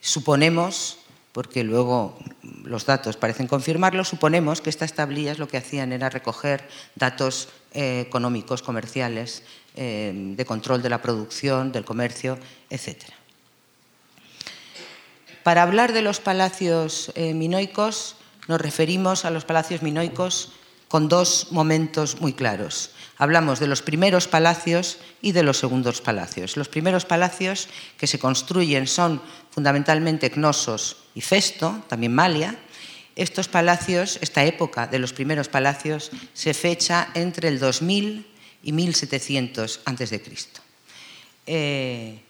[0.00, 0.98] Suponemos,
[1.32, 2.18] porque luego
[2.64, 8.62] los datos parecen confirmarlo, suponemos que estas tablillas lo que hacían era recoger datos económicos,
[8.62, 9.42] comerciales,
[9.74, 13.16] de control de la producción, del comercio, etcétera.
[15.42, 20.52] Para hablar de los palacios eh, minoicos, nos referimos a los palacios minoicos
[20.92, 22.90] con dos momentos muy claros.
[23.16, 26.58] Hablamos de los primeros palacios y de los segundos palacios.
[26.58, 32.58] Los primeros palacios que se construyen son fundamentalmente Cnosos y Festo, también Malia.
[33.16, 38.26] Estos palacios, esta época de los primeros palacios, se fecha entre el 2000
[38.62, 40.22] y 1700 a.C.
[41.46, 42.20] Eh,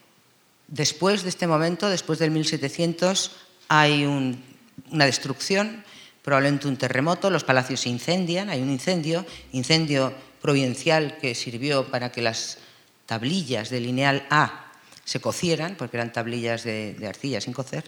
[0.69, 3.31] Después de este momento, después del 1700,
[3.67, 5.82] hay una destrucción,
[6.23, 12.11] probablemente un terremoto, los palacios se incendian, hay un incendio, incendio providencial que sirvió para
[12.11, 12.57] que las
[13.05, 14.71] tablillas de lineal A
[15.03, 17.83] se cocieran, porque eran tablillas de, arcilla sin cocer,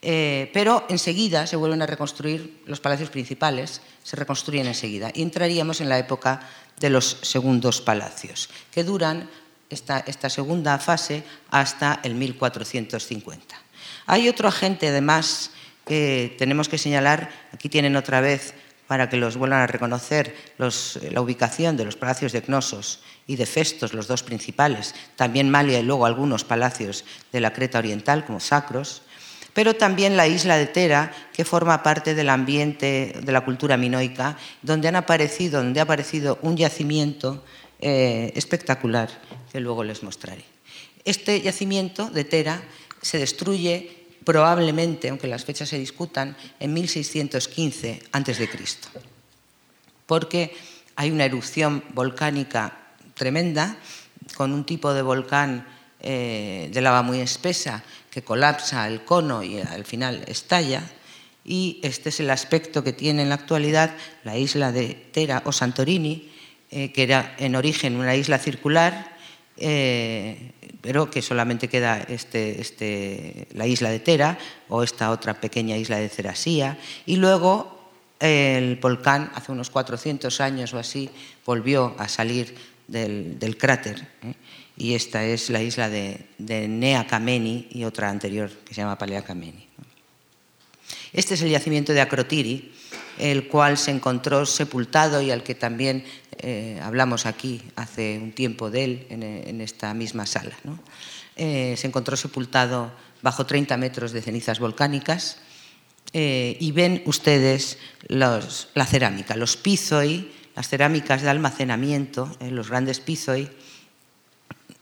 [0.00, 5.80] eh, pero enseguida se vuelven a reconstruir los palacios principales, se reconstruyen enseguida, y entraríamos
[5.80, 6.40] en la época
[6.80, 9.28] de los segundos palacios, que duran
[9.70, 13.56] esta, segunda fase hasta el 1450.
[14.06, 15.50] Hay otro agente, además,
[16.38, 18.54] tenemos que señalar, aquí tienen otra vez
[18.86, 23.44] para que los vuelvan a reconocer la ubicación de los palacios de Cnosos y de
[23.44, 28.40] Festos, los dos principales, también Malia y luego algunos palacios de la Creta Oriental, como
[28.40, 29.02] Sacros,
[29.52, 34.38] pero también la isla de Tera, que forma parte del ambiente de la cultura minoica,
[34.62, 37.44] donde, han aparecido, donde ha aparecido un yacimiento
[37.80, 39.10] eh, espectacular
[39.52, 40.44] que luego les mostraré.
[41.04, 42.62] Este yacimiento de Tera
[43.02, 48.48] se destruye probablemente, aunque las fechas se discutan, en 1615 a.C.,
[50.04, 50.54] porque
[50.96, 52.76] hay una erupción volcánica
[53.14, 53.78] tremenda,
[54.36, 55.66] con un tipo de volcán
[55.98, 60.82] de lava muy espesa que colapsa el cono y al final estalla.
[61.42, 65.52] Y este es el aspecto que tiene en la actualidad la isla de Tera o
[65.52, 66.30] Santorini,
[66.68, 69.16] que era en origen una isla circular,
[69.58, 75.98] pero que solamente queda este, este, la isla de Tera o esta otra pequeña isla
[75.98, 76.78] de Cerasía.
[77.06, 77.90] Y luego
[78.20, 81.10] el volcán, hace unos 400 años o así,
[81.44, 82.54] volvió a salir
[82.86, 84.06] del, cráter.
[84.22, 84.34] ¿eh?
[84.76, 88.98] Y esta es la isla de, de, Nea Kameni y otra anterior que se llama
[88.98, 89.66] Palea Kameni.
[91.12, 92.72] Este es el yacimiento de Acrotiri,
[93.18, 96.04] el cual se encontró sepultado y al que también
[96.38, 100.56] eh, hablamos aquí hace un tiempo de él en, esta misma sala.
[101.36, 105.38] Eh, se encontró sepultado bajo 30 metros de cenizas volcánicas
[106.12, 108.40] eh, y ven ustedes la
[108.86, 113.48] cerámica, los pizoi, las cerámicas de almacenamiento, los grandes pizoi,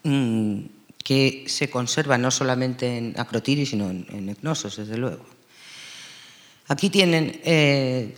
[0.04, 0.60] mm,
[1.02, 5.35] que se conservan no solamente en Acrotiri, sino en, en desde luego.
[6.68, 7.40] Aquí tienen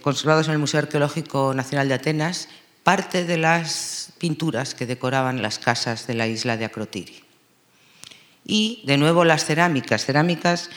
[0.03, 2.49] conservados en el Museo Arqueológico Nacional de Atenas
[2.83, 7.23] parte de las pinturas que decoraban las casas de la isla de Acrotiri.
[8.47, 10.71] Y de nuevo las cerámicas, cerámicas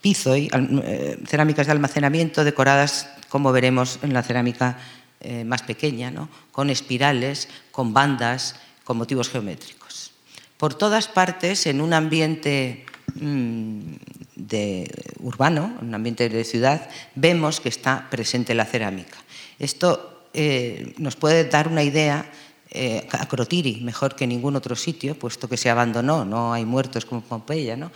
[0.00, 4.78] pizoi, eh, cerámicas de almacenamiento decoradas, como veremos en la cerámica
[5.20, 6.12] eh, más pequeña,
[6.52, 10.12] con espirales, con bandas, con motivos geométricos.
[10.56, 18.08] Por todas partes, en un ambiente de, urbano, un ambiente de ciudad, vemos que está
[18.10, 19.18] presente la cerámica.
[19.58, 22.30] Esto eh, nos puede dar una idea
[22.70, 27.04] eh, a Crotiri, mejor que ningún otro sitio, puesto que se abandonó, no hay muertos
[27.04, 27.90] como Pompeya, ¿no?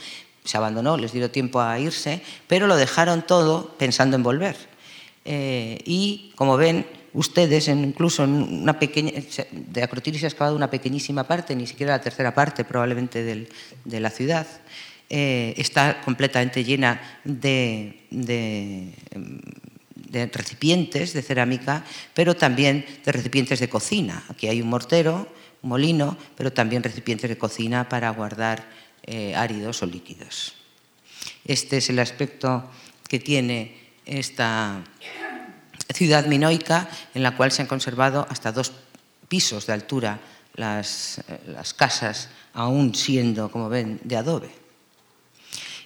[0.44, 4.56] se abandonó, les dio tiempo a irse, pero lo dejaron todo pensando en volver.
[5.24, 9.12] Eh, y como ven ustedes, incluso en una pequeña,
[9.50, 14.00] de Acrotiri se ha excavado una pequeñísima parte, ni siquiera la tercera parte probablemente de
[14.00, 14.46] la ciudad,
[15.08, 18.00] está completamente llena de
[20.32, 24.24] recipientes de cerámica, pero también de recipientes de cocina.
[24.28, 25.28] Aquí hay un mortero,
[25.62, 28.64] un molino, pero también recipientes de cocina para guardar
[29.02, 30.54] eh, áridos o líquidos.
[31.44, 32.70] Este es el aspecto
[33.08, 34.84] que tiene esta
[35.92, 38.72] ciudad minoica, en la cual se han conservado hasta dos
[39.28, 40.20] pisos de altura
[40.54, 44.63] las, las casas, aún siendo, como ven, de adobe.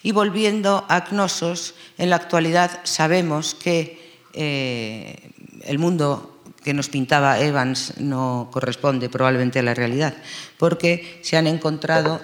[0.09, 5.33] Y volviendo a Cnosos, en la actualidad sabemos que eh,
[5.65, 10.15] el mundo que nos pintaba Evans no corresponde probablemente a la realidad,
[10.57, 12.23] porque se han encontrado,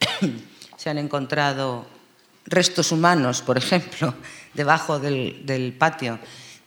[0.78, 1.84] se han encontrado
[2.46, 4.14] restos humanos, por ejemplo,
[4.54, 6.18] debajo del, patio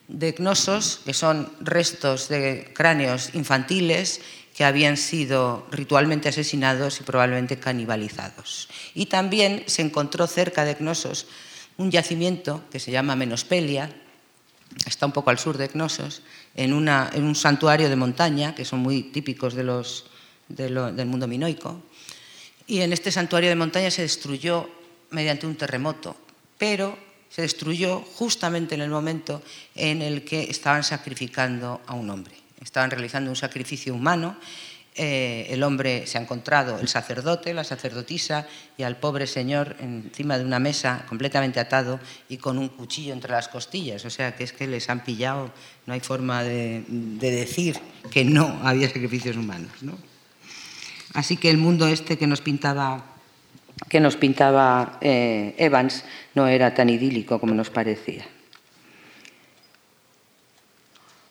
[0.07, 4.21] de Cnosos, que son restos de cráneos infantiles
[4.55, 8.69] que habían sido ritualmente asesinados y probablemente canibalizados.
[8.95, 11.27] Y también se encontró cerca de Cnosos
[11.77, 13.89] un yacimiento que se llama Menospelia,
[14.85, 16.21] está un poco al sur de Cnosos,
[16.55, 21.81] en, un santuario de montaña, que son muy típicos del mundo minoico.
[22.67, 24.69] Y en este santuario de montaña se destruyó
[25.09, 26.15] mediante un terremoto,
[26.57, 26.97] pero
[27.29, 29.41] se destruyó justamente en el momento
[29.75, 32.35] en el que estaban sacrificando a un hombre.
[32.61, 34.37] Estaban realizando un sacrificio humano
[34.95, 38.45] eh, el hombre se ha encontrado, el sacerdote, la sacerdotisa
[38.77, 43.31] y al pobre señor encima de una mesa completamente atado y con un cuchillo entre
[43.31, 44.05] las costillas.
[44.05, 45.51] O sea que es que les han pillado,
[45.87, 46.83] no hay forma de,
[47.19, 47.79] decir
[48.11, 49.71] que no había sacrificios humanos.
[51.13, 53.03] Así que el mundo este que nos pintaba,
[53.89, 56.03] que nos pintaba eh, Evans
[56.35, 58.25] no era tan idílico como nos parecía.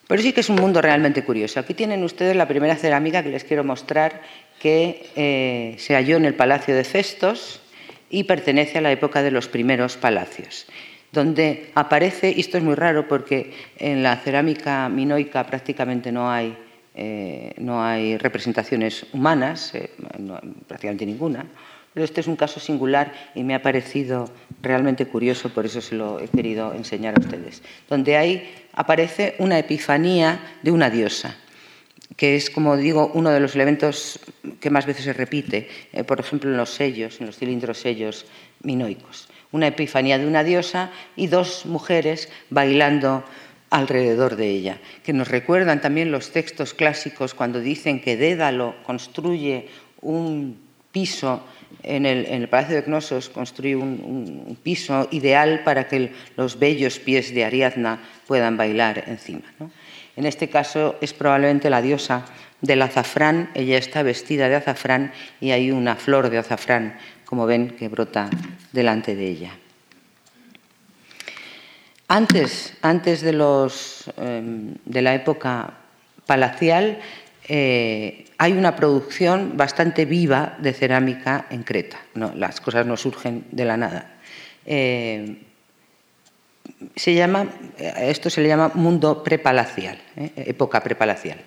[0.08, 1.60] Pero sí que es un mundo realmente curioso.
[1.60, 4.20] Aquí tienen ustedes la primera cerámica que les quiero mostrar,
[4.60, 7.60] que eh, se halló en el Palacio de Festos
[8.10, 10.66] y pertenece a la época de los primeros palacios,
[11.12, 16.56] donde aparece, y esto es muy raro porque en la cerámica minoica prácticamente no hay,
[16.94, 19.90] eh, no hay representaciones humanas, eh,
[20.68, 21.46] prácticamente ninguna,
[21.94, 24.31] pero este es un caso singular y me ha parecido
[24.62, 29.58] realmente curioso, por eso se lo he querido enseñar a ustedes, donde ahí aparece una
[29.58, 31.37] epifanía de una diosa,
[32.16, 34.21] que es, como digo, uno de los elementos
[34.60, 38.27] que más veces se repite, eh, por ejemplo, en los sellos, en los cilindros sellos
[38.62, 39.29] minoicos.
[39.50, 43.25] Una epifanía de una diosa y dos mujeres bailando
[43.71, 49.69] alrededor de ella, que nos recuerdan también los textos clásicos cuando dicen que Dédalo construye
[50.02, 50.58] un
[50.92, 51.42] piso
[51.83, 57.44] en el, Palacio de Cnosos construye un, piso ideal para que los bellos pies de
[57.44, 59.42] Ariadna puedan bailar encima.
[60.16, 62.25] En este caso es probablemente la diosa
[62.60, 63.50] del azafrán.
[63.54, 68.31] Ella está vestida de azafrán y hay una flor de azafrán, como ven, que brota
[68.73, 69.52] delante de ella.
[72.08, 75.75] Antes, antes de, em, la época
[76.27, 76.98] palacial,
[77.48, 81.98] eh, hay una producción bastante viva de cerámica en Creta.
[82.34, 84.14] Las cosas no surgen de la nada.
[84.66, 85.42] Eh,
[86.96, 87.46] se llama,
[87.78, 90.32] esto se le llama mundo prepalacial, ¿eh?
[90.36, 91.38] época prepalacial.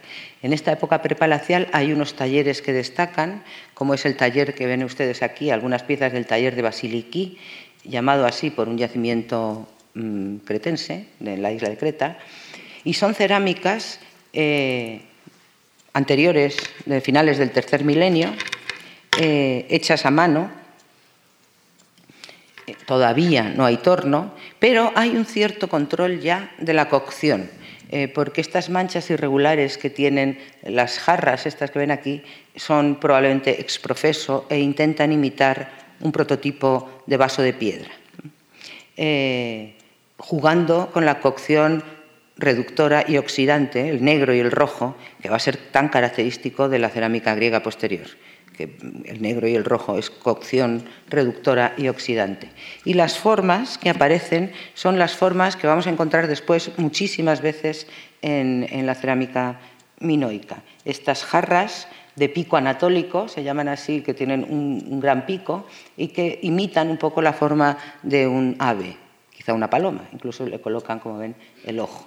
[0.41, 3.43] En esta época prepalacial hay unos talleres que destacan,
[3.73, 7.37] como es el taller que ven ustedes aquí, algunas piezas del taller de Basiliki,
[7.83, 12.19] llamado así por un yacimiento Mm, cretense, de la isla de Creta,
[12.83, 14.01] y son cerámicas
[14.33, 15.03] eh,
[15.95, 18.29] anteriores, de finales del tercer milenio,
[19.17, 20.51] eh, hechas a mano.
[22.67, 27.49] Eh, todavía no hay torno, pero hay un cierto control ya de la cocción,
[28.13, 32.23] porque estas manchas irregulares que tienen las jarras, estas que ven aquí,
[32.57, 35.71] son probablemente exprofeso e intentan imitar
[36.01, 37.91] un prototipo de vaso de piedra
[40.17, 41.83] jugando con la cocción
[42.37, 46.79] reductora y oxidante, el negro y el rojo, que va a ser tan característico de
[46.79, 48.07] la cerámica griega posterior,
[48.57, 48.75] que
[49.05, 52.49] el negro y el rojo es cocción reductora y oxidante.
[52.83, 57.87] Y las formas que aparecen son las formas que vamos a encontrar después muchísimas veces
[58.21, 59.59] en, la cerámica
[59.99, 60.63] minoica.
[60.83, 65.67] Estas jarras de pico anatólico, se llaman así, que tienen un gran pico
[65.97, 68.97] y que imitan un poco la forma de un ave
[69.53, 72.05] una paloma, incluso le colocan, como ven, el ojo.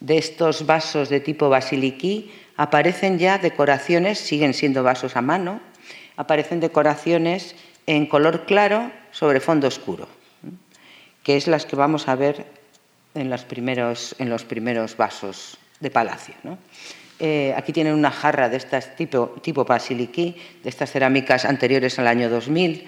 [0.00, 5.60] De estos vasos de tipo basiliquí aparecen ya decoraciones, siguen siendo vasos a mano,
[6.16, 7.54] aparecen decoraciones
[7.86, 10.08] en color claro sobre fondo oscuro,
[11.22, 12.46] que es las que vamos a ver
[13.14, 16.34] en los primeros, vasos de palacio.
[17.18, 22.06] Eh, aquí tienen una jarra de estas tipo, tipo basiliquí, de estas cerámicas anteriores al
[22.06, 22.86] año 2000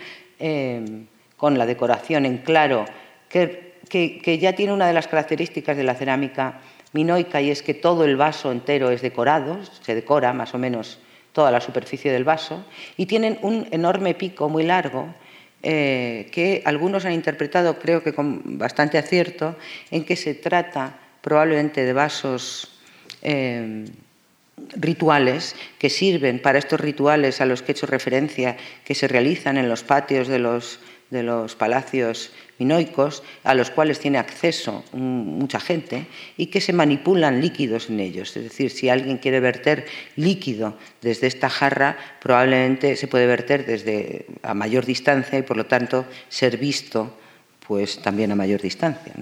[1.42, 2.84] con la decoración en claro,
[3.28, 6.60] que, ya tiene una de las características de la cerámica
[6.92, 10.98] minoica y es que todo el vaso entero es decorado, se decora más o menos
[11.32, 12.64] toda la superficie del vaso,
[12.96, 15.14] y tienen un enorme pico muy largo
[15.62, 19.56] eh, que algunos han interpretado, creo que con bastante acierto,
[19.90, 22.68] en que se trata probablemente de vasos
[23.22, 23.86] eh,
[24.76, 29.56] rituales que sirven para estos rituales a los que he hecho referencia, que se realizan
[29.56, 30.80] en los patios de los
[31.12, 36.06] de los palacios minoicos, a los cuales tiene acceso mucha gente,
[36.38, 38.34] y que se manipulan líquidos en ellos.
[38.34, 39.84] Es decir, si alguien quiere verter
[40.16, 45.66] líquido desde esta jarra, probablemente se puede verter desde a mayor distancia y por lo
[45.66, 47.14] tanto ser visto
[47.68, 49.12] pues también a mayor distancia.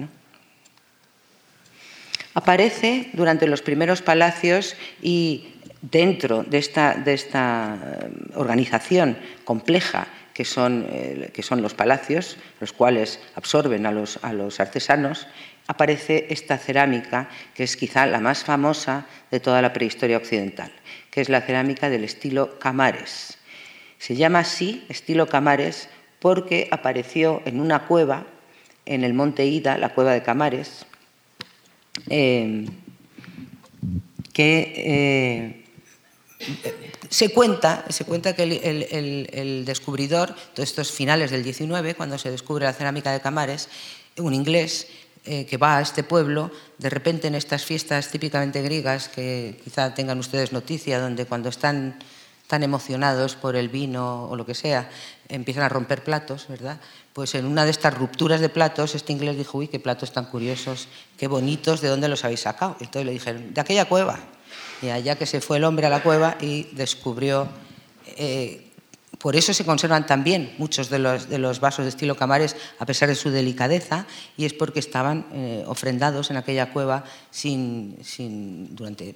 [2.33, 10.45] Aparece durante los primeros palacios y dentro de esta, de esta eh, organización compleja que
[10.45, 15.27] son, eh, que son los palacios, los cuales absorben a los, a los artesanos,
[15.67, 20.71] aparece esta cerámica, que es quizá la más famosa de toda la prehistoria occidental,
[21.09, 23.37] que es la cerámica del estilo Camares.
[23.97, 28.25] Se llama así, estilo Camares, porque apareció en una cueva
[28.85, 30.85] en el monte Ida, la cueva de Camares,
[32.09, 32.65] eh,
[34.33, 35.60] que eh,
[37.09, 42.65] se cuenta, se cuenta que el, descubridor, todos estos finales del 19, cuando se descubre
[42.65, 43.69] la cerámica de Camares,
[44.17, 44.87] un inglés
[45.25, 49.93] eh, que va a este pueblo, de repente en estas fiestas típicamente griegas, que quizá
[49.93, 51.99] tengan ustedes noticia, donde cuando están
[52.47, 54.89] tan emocionados por el vino o lo que sea,
[55.29, 56.81] empiezan a romper platos, ¿verdad?
[57.13, 60.25] Pues en una de estas rupturas de platos, este inglés dijo, uy, qué platos tan
[60.25, 60.87] curiosos,
[61.17, 62.75] qué bonitos, ¿de dónde los habéis sacado?
[62.79, 64.19] Entonces le dijeron, de aquella cueva.
[64.81, 67.47] Y allá que se fue el hombre a la cueva y descubrió...
[68.05, 68.67] Eh,
[69.17, 72.87] por eso se conservan también muchos de los, de los, vasos de estilo Camares, a
[72.87, 78.75] pesar de su delicadeza, y es porque estaban eh, ofrendados en aquella cueva sin, sin,
[78.75, 79.15] durante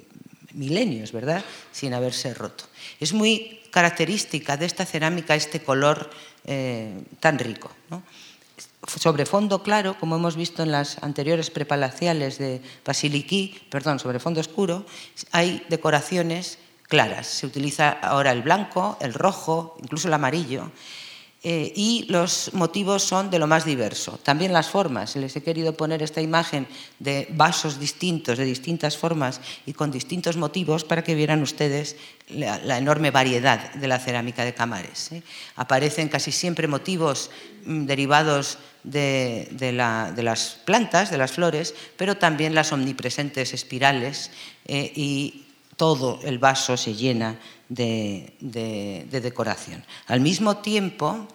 [0.54, 1.44] milenios, ¿verdad?
[1.72, 2.66] Sin haberse roto.
[3.00, 6.10] Es muy característica de esta cerámica este color
[6.46, 7.72] eh, tan rico.
[7.90, 8.04] ¿no?
[8.88, 14.40] Sobre fondo claro, como hemos visto en las anteriores prepalaciales de Basiliquí, perdón, sobre fondo
[14.40, 14.86] oscuro,
[15.32, 17.28] hay decoraciones claras.
[17.28, 20.72] Se utiliza ahora el blanco, el rojo, incluso el amarillo.
[21.48, 24.18] Eh, y los motivos son de lo más diverso.
[24.24, 25.16] También las formas.
[25.16, 26.66] Les he querido poner esta imagen
[26.98, 31.98] de vasos distintos, de distintas formas y con distintos motivos para que vieran ustedes
[32.30, 35.12] la, enorme variedad de la cerámica de Camares.
[35.12, 35.22] ¿eh?
[35.56, 37.30] Aparecen casi siempre motivos
[37.64, 44.32] mm, derivados de, las plantas, de las flores, pero también las omnipresentes espirales
[44.66, 45.46] eh, y
[45.78, 47.38] todo el vaso se llena
[47.70, 48.34] de,
[49.12, 49.84] decoración.
[50.08, 51.28] Al mismo tiempo,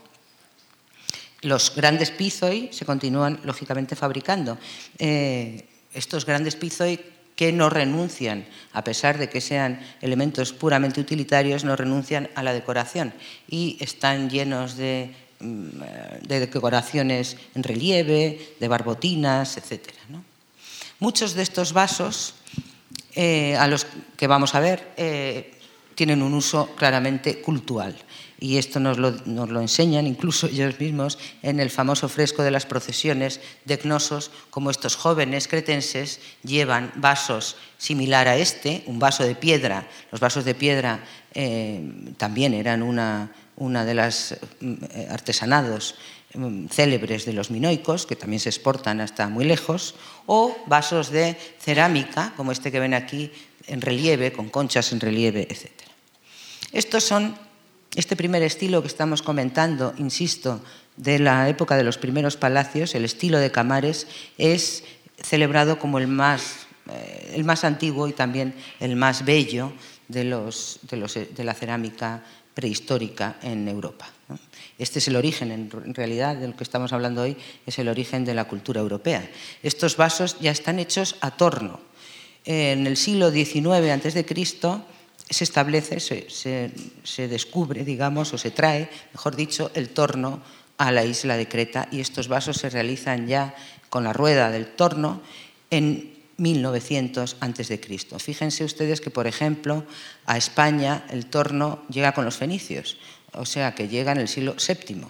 [1.42, 4.58] los grandes pizoi se continúan lógicamente fabricando.
[4.98, 5.64] Eh,
[5.94, 7.00] estos grandes pizoi
[7.34, 8.44] que no renuncian,
[8.76, 13.16] a pesar de que sean elementos puramente utilitarios, no renuncian a la decoración
[13.48, 19.88] y están llenos de, mm, decoraciones en relieve, de barbotinas, etc.
[21.00, 22.34] Muchos de estos vasos,
[23.16, 23.86] eh, a los
[24.16, 25.56] que vamos a ver, eh,
[25.94, 27.96] tienen un uso claramente cultural
[28.40, 33.40] y esto nos lo, enseñan incluso ellos mismos en el famoso fresco de las procesiones
[33.66, 39.86] de Cnosos, como estos jóvenes cretenses llevan vasos similar a este, un vaso de piedra.
[40.10, 45.96] Los vasos de piedra eh, también eran una, de las eh, artesanados
[46.32, 51.36] mm, célebres de los minoicos, que también se exportan hasta muy lejos, o vasos de
[51.60, 53.30] cerámica, como este que ven aquí,
[53.66, 55.70] en relieve, con conchas en relieve, etc.
[56.72, 57.49] Estos son
[57.96, 60.60] este primer estilo que estamos comentando, insisto,
[60.96, 64.06] de la época de los primeros palacios, el estilo de Camares,
[64.38, 64.84] es
[65.18, 69.72] celebrado como el más, eh, el más antiguo y también el más bello
[70.08, 72.22] de, los, de, la cerámica
[72.54, 74.08] prehistórica en Europa.
[74.78, 77.36] Este es el origen, en realidad, de lo que estamos hablando hoy,
[77.66, 79.28] es el origen de la cultura europea.
[79.62, 81.80] Estos vasos ya están hechos a torno.
[82.44, 84.24] En el siglo XIX a.C.,
[85.30, 90.42] se establece, se, descubre, digamos, o se trae, mejor dicho, el torno
[90.76, 93.54] a la isla de Creta y estos vasos se realizan ya
[93.88, 95.22] con la rueda del torno
[95.70, 97.80] en 1900 a.C.
[98.18, 99.84] Fíjense ustedes que, por ejemplo,
[100.26, 102.98] a España el torno llega con los fenicios,
[103.32, 105.04] o sea que llega en el siglo VII.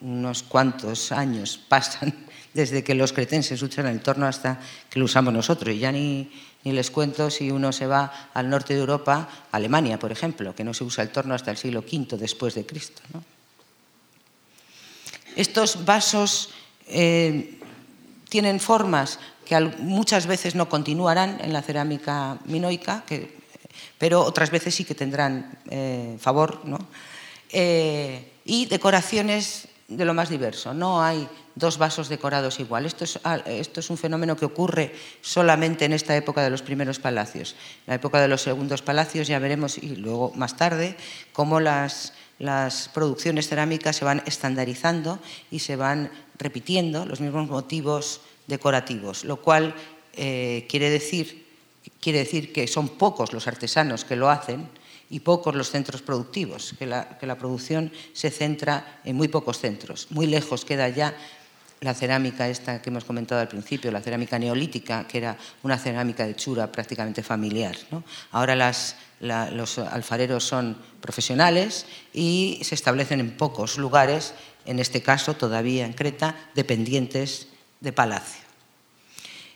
[0.00, 2.14] Unos cuantos años pasan
[2.54, 5.74] desde que los cretenses usan el torno hasta que lo usamos nosotros.
[5.74, 6.30] Y ya ni,
[6.66, 10.64] ni les cuento si uno se va al norte de Europa, Alemania, por ejemplo, que
[10.64, 13.02] no se usa el torno hasta el siglo V después de Cristo.
[15.36, 16.50] Estos vasos
[16.88, 17.60] eh,
[18.28, 23.04] tienen formas que muchas veces no continuarán en la cerámica minoica,
[23.96, 26.62] pero otras veces sí que tendrán eh, favor,
[27.52, 30.74] eh, y decoraciones de lo más diverso.
[30.74, 32.86] No hay dos vasos decorados igual.
[32.86, 36.62] Esto es, ah, esto es, un fenómeno que ocurre solamente en esta época de los
[36.62, 37.56] primeros palacios.
[37.86, 40.96] En la época de los segundos palacios ya veremos, y luego más tarde,
[41.32, 42.12] cómo las,
[42.92, 45.18] producciones cerámicas se van estandarizando
[45.50, 49.74] y se van repitiendo los mismos motivos decorativos, lo cual
[50.12, 51.46] eh, quiere, decir,
[52.52, 54.68] que son pocos los artesanos que lo hacen,
[55.08, 60.08] y pocos los centros productivos, que la, producción se centra en muy pocos centros.
[60.10, 61.16] Muy lejos queda ya
[61.80, 66.26] la cerámica esta que hemos comentado al principio, la cerámica neolítica, que era una cerámica
[66.26, 67.76] de chura prácticamente familiar.
[68.32, 75.34] Ahora las, los alfareros son profesionales y se establecen en pocos lugares, en este caso
[75.34, 77.48] todavía en Creta, dependientes
[77.80, 78.42] de palacio.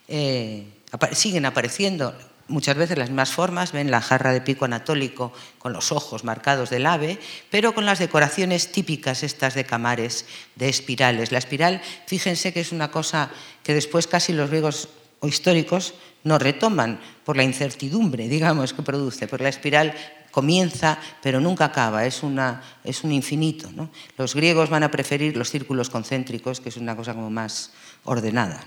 [0.08, 0.66] Eh,
[1.12, 2.14] siguen apareciendo
[2.50, 6.68] muchas veces las mismas formas, ven la jarra de pico anatólico con los ojos marcados
[6.68, 7.18] del ave,
[7.50, 10.26] pero con las decoraciones típicas estas de camares,
[10.56, 11.32] de espirales.
[11.32, 13.30] La espiral, fíjense que es una cosa
[13.62, 14.88] que después casi los griegos
[15.20, 15.94] o históricos
[16.24, 19.94] no retoman por la incertidumbre, digamos, que produce, porque la espiral
[20.30, 23.68] comienza pero nunca acaba, es, una, es un infinito.
[24.16, 27.72] Los griegos van a preferir los círculos concéntricos, que es una cosa como más
[28.04, 28.64] ordenada.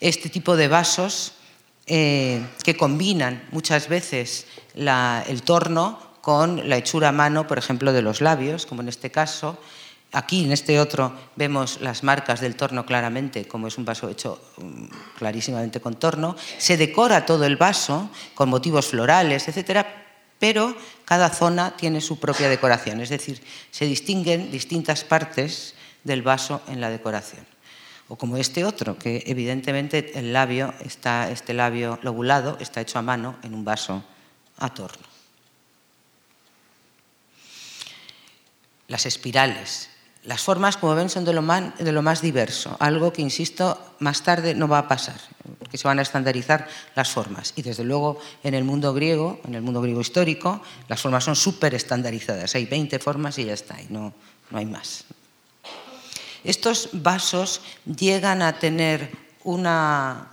[0.00, 1.34] Este tipo de vasos
[1.86, 8.02] eh, que combinan muchas veces el torno con la hechura a mano, por ejemplo, de
[8.02, 9.58] los labios, como en este caso.
[10.12, 14.40] Aquí, en este otro, vemos las marcas del torno claramente, como es un vaso hecho
[14.58, 14.84] mm,
[15.18, 16.36] clarísimamente con torno.
[16.58, 20.04] Se decora todo el vaso con motivos florales, etcétera,
[20.38, 25.74] pero cada zona tiene su propia decoración, es decir, se distinguen distintas partes
[26.04, 27.51] del vaso en la decoración
[28.12, 33.02] o como este otro, que evidentemente el labio está, este labio lobulado está hecho a
[33.02, 34.04] mano en un vaso
[34.58, 35.00] a torno.
[38.88, 39.88] Las espirales.
[40.24, 44.68] Las formas, como ven, son de lo, más, diverso, algo que, insisto, más tarde no
[44.68, 45.18] va a pasar,
[45.58, 47.54] porque se van a estandarizar las formas.
[47.56, 51.34] Y desde luego en el mundo griego, en el mundo griego histórico, las formas son
[51.34, 52.54] súper estandarizadas.
[52.56, 54.12] Hay 20 formas y ya está, y no,
[54.50, 55.06] no hay más.
[56.44, 59.10] Estos vasos llegan a tener
[59.44, 60.30] una,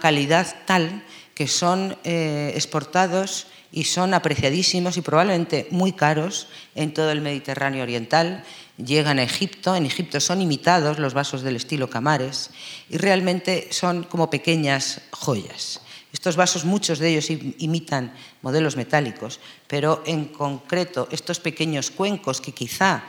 [0.00, 1.04] calidad tal
[1.34, 7.82] que son eh, exportados y son apreciadísimos y probablemente muy caros en todo el Mediterráneo
[7.82, 8.44] oriental.
[8.76, 12.50] Llegan a Egipto, en Egipto son imitados los vasos del estilo Camares
[12.88, 15.82] y realmente son como pequeñas joyas
[16.12, 19.38] Estos vasos, muchos de ellos imitan modelos metálicos,
[19.68, 23.04] pero en concreto estos pequeños cuencos que quizá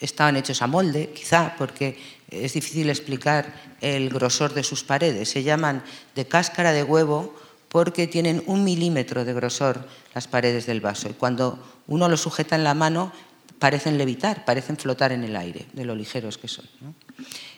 [0.00, 1.98] estaban hechos a molde, quizá porque
[2.30, 5.82] es difícil explicar el grosor de sus paredes, se llaman
[6.14, 7.34] de cáscara de huevo
[7.68, 12.54] porque tienen un milímetro de grosor las paredes del vaso y cuando uno lo sujeta
[12.54, 13.12] en la mano
[13.58, 16.66] parecen levitar, parecen flotar en el aire, de lo ligeros que son.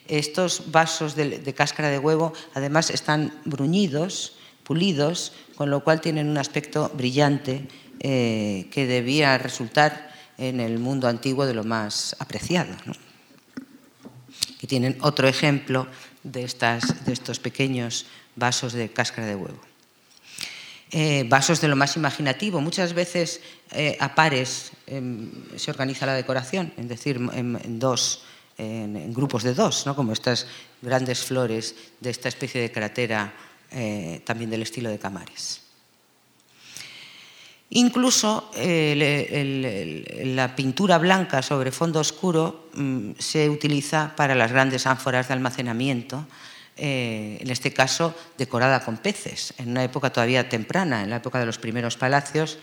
[0.09, 6.39] Estos vasos de, cáscara de huevo además están bruñidos, pulidos, con lo cual tienen un
[6.39, 7.69] aspecto brillante
[8.01, 12.75] eh, que debía resultar en el mundo antiguo de lo más apreciado.
[14.61, 15.87] Que tienen otro ejemplo
[16.23, 19.61] de, estos pequeños vasos de cáscara de huevo.
[20.91, 22.61] Eh, vasos de lo más imaginativo.
[22.61, 23.41] Muchas veces
[23.73, 28.23] eh, a pares em, se organiza la decoración, es decir, en dos
[28.59, 29.95] en, grupos de dos, ¿no?
[29.95, 30.47] como estas
[30.83, 33.33] grandes flores de esta especie de cratera
[33.71, 35.63] eh, también del estilo de Camares.
[37.71, 45.29] Incluso eh, la pintura blanca sobre fondo oscuro mm, se utiliza para las grandes ánforas
[45.29, 46.27] de almacenamiento,
[46.77, 51.41] eh, en este caso decorada con peces, en una época todavía temprana, en la época
[51.41, 52.59] de los primeros palacios,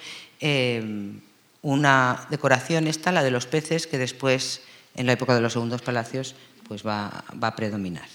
[1.62, 4.62] una decoración esta, la de los peces, que después
[4.96, 6.36] en la época de los segundos palacios
[6.68, 8.08] pues va, a predominar.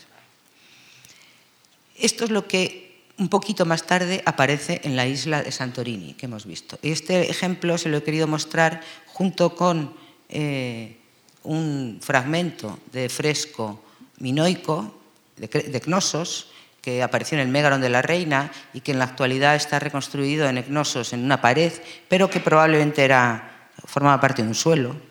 [1.96, 2.87] Esto es lo que
[3.18, 6.78] un poquito más tarde aparece en la isla de Santorini, que hemos visto.
[6.82, 9.94] Este ejemplo se lo he querido mostrar junto con
[10.28, 10.96] eh,
[11.42, 13.82] un fragmento de fresco
[14.18, 14.94] minoico
[15.36, 16.50] de, Cnosos,
[16.80, 20.48] que apareció en el Mégaron de la Reina y que en la actualidad está reconstruido
[20.48, 21.72] en Cnosos en una pared,
[22.08, 25.08] pero que probablemente era, formaba parte de un suelo.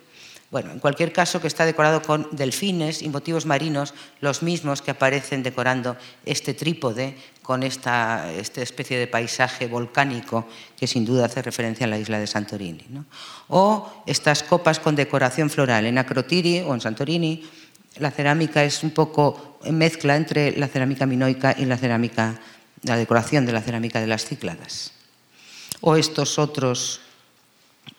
[0.50, 4.92] Bueno, en cualquier caso que está decorado con delfines y motivos marinos, los mismos que
[4.92, 7.18] aparecen decorando este trípode
[7.48, 10.46] con esta, especie de paisaje volcánico
[10.76, 12.84] que sin duda hace referencia a la isla de Santorini.
[13.48, 15.86] O estas copas con decoración floral.
[15.86, 17.48] En Acrotiri o en Santorini
[18.00, 22.38] la cerámica es un poco mezcla entre la cerámica minoica y la cerámica,
[22.84, 24.92] la decoración de la cerámica de las Cícladas.
[25.80, 27.00] O estos otros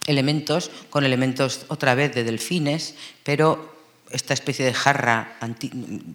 [0.07, 3.78] elementos con elementos otra vez de delfines, pero
[4.11, 5.39] esta especie de jarra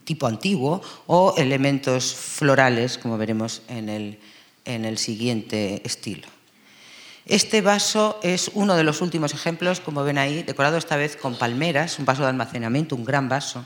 [0.03, 4.19] tipo antiguo o elementos florales, como veremos en el,
[4.65, 6.27] en el siguiente estilo.
[7.25, 11.37] Este vaso es uno de los últimos ejemplos, como ven ahí, decorado esta vez con
[11.37, 13.63] palmeras, un vaso de almacenamiento, un gran vaso,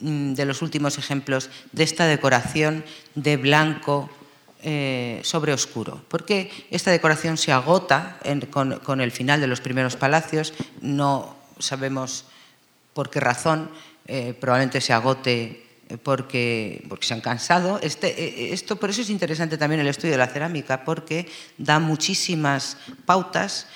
[0.00, 2.84] mm, de los últimos ejemplos de esta decoración
[3.14, 4.10] de blanco,
[4.62, 8.18] eh, sobre oscuro, porque esta decoración se agota
[8.50, 10.52] con, el final de los primeros palacios,
[10.82, 12.26] no sabemos
[12.92, 13.70] por qué razón,
[14.06, 15.66] eh, probablemente se agote
[16.02, 17.80] porque, porque se han cansado.
[17.82, 21.28] Este, eh, esto, por eso es interesante también el estudio de la cerámica, porque
[21.58, 23.66] da muchísimas pautas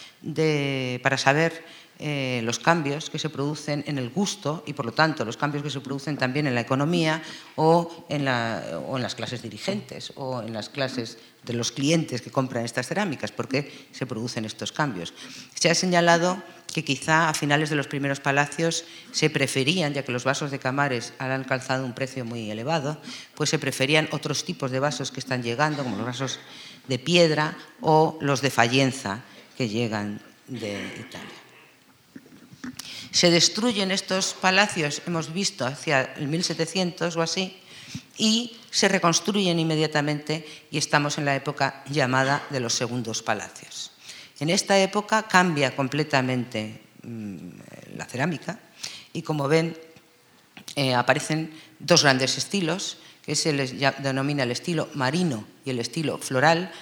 [1.03, 1.65] para saber
[2.01, 5.63] eh, los cambios que se producen en el gusto y, por lo tanto, los cambios
[5.63, 7.23] que se producen también en la economía
[7.55, 12.89] o en, las clases dirigentes o en las clases de los clientes que compran estas
[12.89, 15.15] cerámicas, porque se producen estos cambios.
[15.55, 16.43] Se ha señalado
[16.73, 20.59] que quizá a finales de los primeros palacios se preferían, ya que los vasos de
[20.59, 23.01] Camares han alcanzado un precio muy elevado,
[23.37, 26.41] pues se preferían otros tipos de vasos que están llegando, como los vasos
[26.89, 29.23] de piedra o los de Fallenza
[29.57, 31.44] que llegan de Italia.
[33.11, 37.57] Se destruyen estos palacios, hemos visto, hacia el 1700 o así,
[38.17, 43.93] y se reconstruyen inmediatamente y estamos en la época llamada de los segundos palacios.
[44.41, 47.37] En esta época cambia completamente mm,
[47.97, 48.59] la cerámica
[49.13, 49.79] y como ven
[50.77, 56.19] eh, aparecen dos grandes estilos que se les denomina el estilo marino y el estilo
[56.19, 56.73] floral,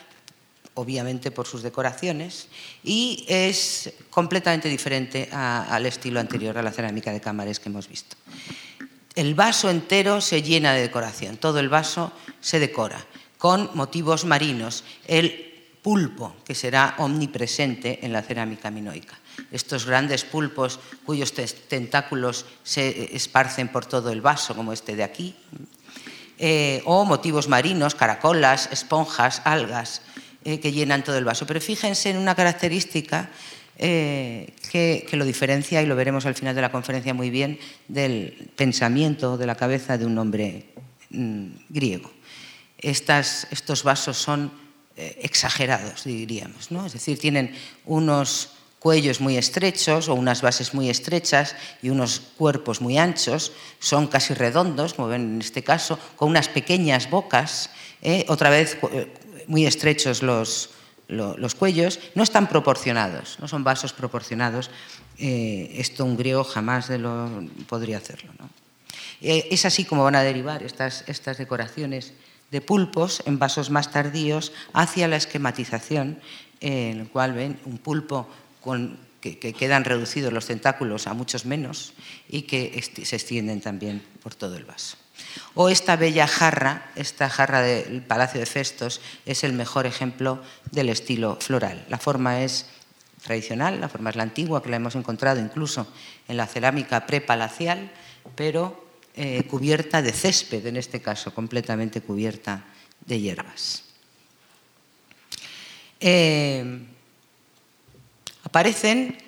[0.75, 2.49] obviamente por sus decoraciones,
[2.83, 8.17] y es completamente diferente al estilo anterior a la cerámica de cámaras que hemos visto.
[9.15, 13.05] El vaso entero se llena de decoración, todo el vaso se decora
[13.37, 14.85] con motivos marinos.
[15.07, 15.53] El
[15.83, 19.19] pulpo, que será omnipresente en la cerámica minoica.
[19.51, 21.35] Estos grandes pulpos cuyos
[21.69, 25.35] tentáculos se esparcen por todo el vaso, como este de aquí,
[26.39, 30.03] eh, o motivos marinos, caracolas, esponjas, algas,
[30.45, 31.47] eh, que llenan todo el vaso.
[31.47, 33.31] Pero fíjense en una característica
[33.79, 38.51] eh, que, lo diferencia, y lo veremos al final de la conferencia muy bien, del
[38.57, 40.67] pensamiento de la cabeza de un hombre
[41.11, 42.11] mm, griego.
[42.79, 44.51] estos vasos son
[44.97, 46.87] eh, exagerados, diríamos, ¿no?
[46.87, 52.81] es decir, tienen unos cuellos muy estrechos o unas bases muy estrechas y unos cuerpos
[52.81, 57.71] muy anchos, son casi redondos, como ven en este caso, con unas pequeñas bocas,
[58.27, 58.77] otra vez
[59.47, 60.71] muy estrechos los,
[61.09, 64.71] los cuellos, no están proporcionados, no son vasos proporcionados.
[65.19, 66.91] Eh, esto un griego jamás
[67.69, 68.33] podría hacerlo.
[69.21, 72.13] Eh, es así como van a derivar estas, estas decoraciones
[72.51, 76.19] de pulpos en vasos más tardíos hacia la esquematización,
[76.61, 78.29] en el cual ven un pulpo
[78.61, 81.95] con, que, quedan reducidos los tentáculos a muchos menos
[82.29, 84.97] y que se extienden también por todo el vaso.
[85.55, 90.89] O esta bella jarra, esta jarra del Palacio de Festos, es el mejor ejemplo del
[90.89, 91.85] estilo floral.
[91.89, 92.67] La forma es
[93.23, 95.87] tradicional, la forma es la antigua, que la hemos encontrado incluso
[96.29, 97.91] en la cerámica prepalacial,
[98.35, 102.65] pero eh, cubierta de césped, en este caso, completamente cubierta
[103.05, 103.85] de hierbas.
[106.01, 106.81] Eh,
[108.43, 109.19] aparecen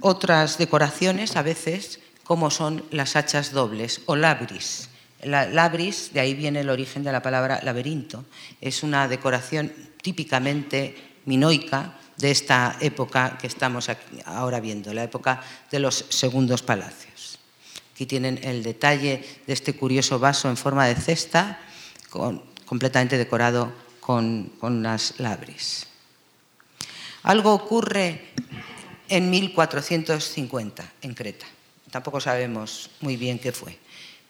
[0.00, 4.89] otras decoraciones, a veces, como son las hachas dobles o labris.
[5.24, 8.24] La labris, de ahí viene el origen de la palabra laberinto,
[8.60, 10.96] es una decoración típicamente
[11.26, 13.90] minoica de esta época que estamos
[14.24, 17.38] ahora viendo, la época de los segundos palacios.
[17.92, 21.60] Aquí tienen el detalle de este curioso vaso en forma de cesta,
[22.64, 25.86] completamente decorado con, con unas labris.
[27.24, 28.32] Algo ocurre
[29.08, 31.46] en 1450 en Creta.
[31.90, 33.76] Tampoco sabemos muy bien qué fue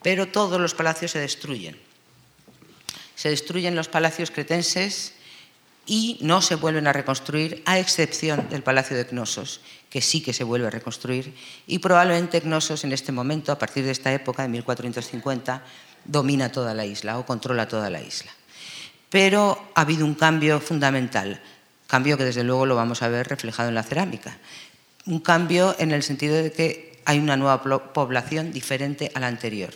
[0.02, 1.76] pero todos los palacios se destruyen.
[3.14, 5.14] Se destruyen los palacios cretenses
[5.86, 10.32] y no se vuelven a reconstruir, a excepción del Palacio de Cnosos, que sí que
[10.32, 11.34] se vuelve a reconstruir,
[11.66, 15.64] y probablemente Cnosos en este momento, a partir de esta época, de 1450,
[16.04, 18.30] domina toda la isla o controla toda la isla.
[19.10, 21.42] Pero ha habido un cambio fundamental,
[21.88, 24.38] cambio que desde luego lo vamos a ver reflejado en la cerámica,
[25.06, 29.74] un cambio en el sentido de que hay una nueva población diferente a la anterior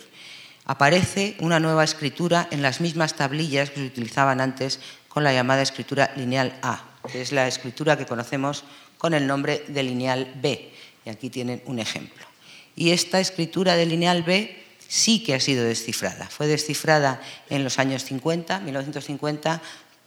[0.65, 5.61] aparece una nueva escritura en las mismas tablillas que se utilizaban antes con la llamada
[5.61, 8.63] escritura lineal A, que es la escritura que conocemos
[8.97, 10.71] con el nombre de lineal B.
[11.05, 12.25] Y aquí tienen un ejemplo.
[12.75, 16.27] Y esta escritura de lineal B sí que ha sido descifrada.
[16.27, 19.61] Fue descifrada en los años 50, 1950,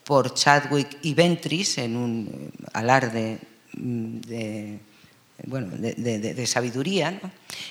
[0.05, 3.39] por Chadwick y Ventris en un alarde
[3.75, 4.79] mm, de
[5.47, 7.21] bueno, de, sabiduría.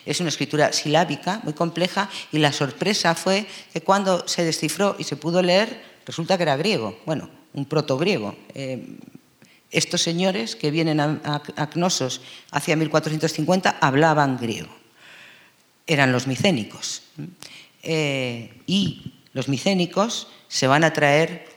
[0.05, 5.03] Es una escritura silábica muy compleja y la sorpresa fue que cuando se descifró y
[5.03, 8.35] se pudo leer, resulta que era griego, bueno, un protogriego.
[8.53, 8.97] Eh,
[9.69, 14.73] estos señores que vienen a, Cnosos hacia 1450 hablaban griego.
[15.85, 17.03] Eran los micénicos.
[17.83, 21.47] Eh, y los micénicos se van a traer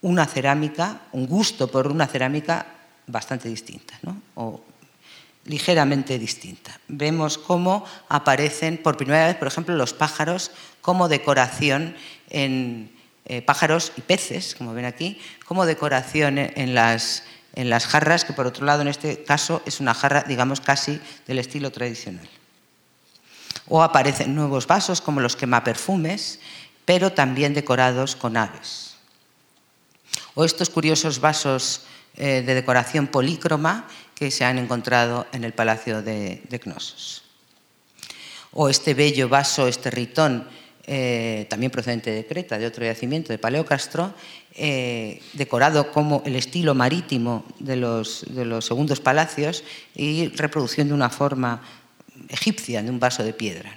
[0.00, 2.66] una cerámica, un gusto por una cerámica
[3.06, 4.20] bastante distinta, ¿no?
[5.44, 6.78] Ligeramente distinta.
[6.88, 11.96] Vemos cómo aparecen por primera vez, por ejemplo, los pájaros como decoración
[12.30, 12.92] en
[13.24, 17.24] eh, pájaros y peces, como ven aquí, como decoración en las,
[17.54, 21.00] en las jarras, que por otro lado en este caso es una jarra, digamos, casi
[21.26, 22.28] del estilo tradicional.
[23.68, 26.40] O aparecen nuevos vasos como los quemaperfumes,
[26.84, 28.96] pero también decorados con aves.
[30.34, 31.82] O estos curiosos vasos
[32.16, 33.86] eh, de decoración polícroma
[34.22, 37.24] que se han encontrado en el Palacio de, Cnosos.
[38.52, 40.46] O este bello vaso, este ritón,
[40.86, 44.14] eh, también procedente de Creta, de otro yacimiento, de Paleocastro,
[44.54, 48.24] eh, decorado como el estilo marítimo de los,
[48.60, 49.64] segundos palacios
[49.96, 51.60] y reproduciendo una forma
[52.28, 53.76] egipcia de un vaso de piedra.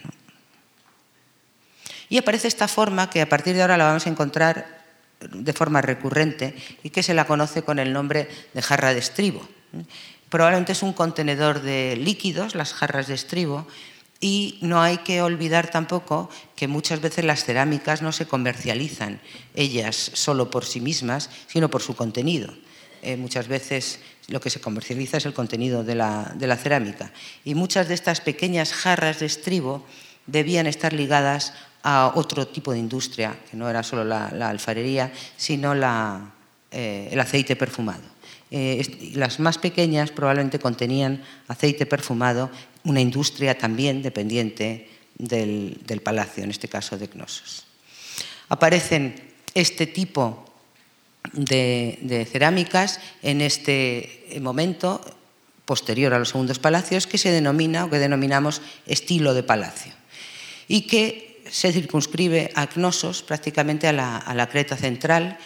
[2.08, 4.86] Y aparece esta forma que a partir de ahora la vamos a encontrar
[5.22, 9.42] de forma recurrente y que se la conoce con el nombre de jarra de estribo
[10.36, 13.66] probablemente es un contenedor de líquidos, las jarras de estribo,
[14.20, 19.22] y no hay que olvidar tampoco que muchas veces las cerámicas no se comercializan
[19.54, 22.54] ellas solo por sí mismas, sino por su contenido.
[23.02, 27.14] Eh, muchas veces lo que se comercializa es el contenido de la, cerámica.
[27.46, 29.86] Y muchas de estas pequeñas jarras de estribo
[30.28, 35.74] debían estar ligadas a otro tipo de industria, que no era solo la, alfarería, sino
[36.72, 38.15] eh, el aceite perfumado.
[38.52, 42.52] Eh, las más pequeñas probablemente contenían aceite perfumado,
[42.84, 44.88] una industria también dependiente
[45.18, 47.66] del, palacio, en este caso de Cnosos.
[48.50, 49.16] Aparecen
[49.54, 50.46] este tipo
[51.34, 55.02] de, cerámicas en este momento
[55.66, 59.94] posterior a los segundos palacios que se denomina o que denominamos estilo de palacio
[60.68, 65.38] y que se circunscribe a Cnosos, prácticamente a la, a la Creta central,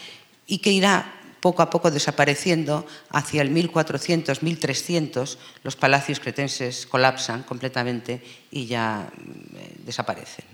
[0.48, 7.44] y que irá poco a poco desapareciendo, hacia el 1400, 1300, los palacios cretenses colapsan
[7.44, 8.22] completamente
[8.52, 10.46] y ya mm, desaparecen.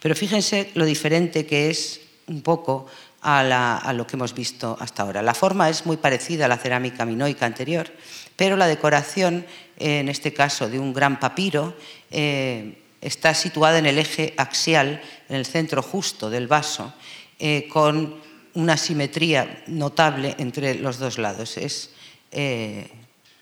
[0.00, 2.86] Pero fíjense lo diferente que es un poco
[3.22, 5.22] a, lo que hemos visto hasta ahora.
[5.22, 7.90] La forma es muy parecida a la cerámica minoica anterior,
[8.36, 9.46] pero la decoración,
[9.76, 11.74] en este caso de un gran papiro,
[12.10, 16.94] eh, está situada en el eje axial, en el centro justo del vaso,
[17.38, 21.56] eh, con una simetría notable entre los dos lados.
[21.56, 21.90] Es,
[22.32, 22.90] eh,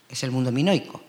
[0.08, 1.02] es el mundo minoico,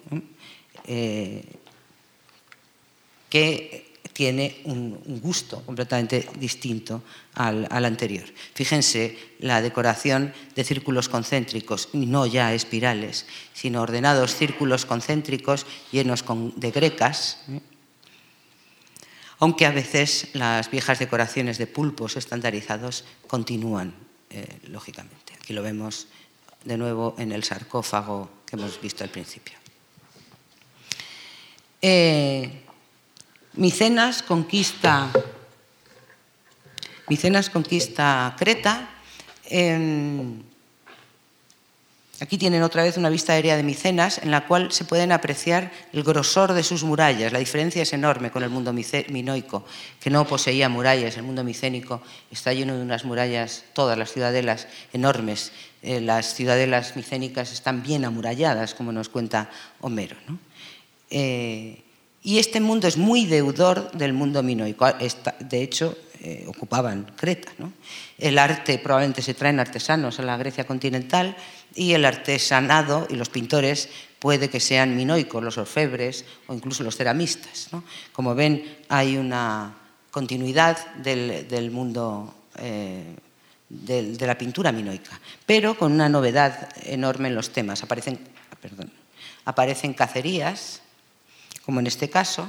[3.29, 3.87] que
[4.17, 7.03] tiene un, gusto completamente distinto
[7.35, 8.25] al, anterior.
[8.55, 16.25] Fíjense la decoración de círculos concéntricos, y no ya espirales, sino ordenados círculos concéntricos llenos
[16.55, 17.61] de grecas, ¿eh?
[19.39, 23.93] Aunque a veces las viejas decoraciones de pulpos estandarizados continúan,
[24.29, 25.33] eh, lógicamente.
[25.39, 26.07] Aquí lo vemos
[26.63, 29.57] de nuevo en el sarcófago que hemos visto al principio.
[31.81, 32.63] Eh,
[33.53, 35.11] Micenas conquista,
[37.07, 38.89] Micenas conquista Creta.
[42.19, 45.71] Aquí tienen otra vez una vista aérea de Micenas en la cual se pueden apreciar
[45.93, 47.31] el grosor de sus murallas.
[47.31, 49.65] La diferencia es enorme con el mundo minoico,
[49.99, 51.17] que no poseía murallas.
[51.17, 52.01] El mundo micénico
[52.31, 55.51] está lleno de unas murallas, todas las ciudadelas enormes.
[55.81, 59.49] Eh, las ciudadelas micénicas están bien amuralladas, como nos cuenta
[59.81, 60.17] Homero.
[61.09, 61.83] Eh,
[62.27, 64.85] y este mundo es muy deudor del mundo minoico.
[65.39, 67.53] De hecho, eh, ocupaban Creta.
[68.17, 71.37] El arte probablemente se traen artesanos a la Grecia continental
[71.73, 73.87] y el artesanado y los pintores
[74.19, 77.69] puede que sean minoicos, los orfebres o incluso los ceramistas.
[78.11, 79.77] Como ven, hay una
[80.11, 83.15] continuidad del, mundo eh,
[83.69, 87.83] de la pintura minoica, pero con una novedad enorme en los temas.
[87.83, 88.19] Aparecen,
[88.59, 88.91] perdón,
[89.45, 90.81] aparecen cacerías,
[91.67, 92.47] como en este caso,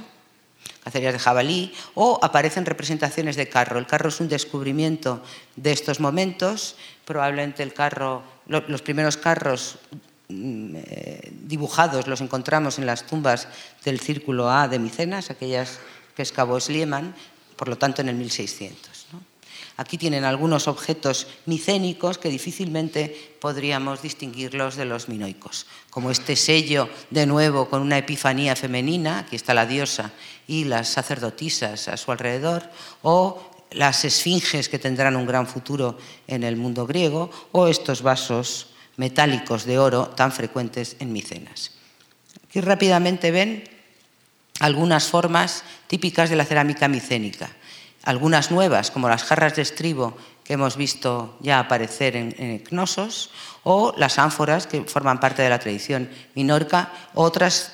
[0.81, 3.77] cacerías de jabalí, o aparecen representaciones de carro.
[3.77, 5.21] El carro es un descubrimiento
[5.57, 9.75] de estos momentos, probablemente el carro, los primeros carros
[10.29, 13.49] mm, eh, dibujados los encontramos en las tumbas
[13.83, 15.79] del Círculo A de Micenas, aquellas
[16.15, 17.13] que excavó Schliemann,
[17.57, 18.88] por lo tanto en el 1600.
[19.79, 26.89] Aquí tienen algunos objetos micénicos que difícilmente podríamos distinguirlos de los minoicos, como este sello
[27.11, 30.11] de nuevo con una epifanía femenina, aquí está la diosa
[30.49, 32.69] y las sacerdotisas a su alrededor,
[33.03, 38.75] o las esfinges que tendrán un gran futuro en el mundo griego, o estos vasos
[38.97, 41.71] metálicos de oro tan frecuentes en Micenas.
[42.49, 43.63] Aquí rápidamente ven
[44.59, 47.55] algunas formas típicas de la cerámica micénica
[48.03, 53.29] algunas nuevas, como las jarras de estribo que hemos visto ya aparecer en, en Cnosos,
[53.63, 57.73] o las ánforas que forman parte de la tradición minorca, otras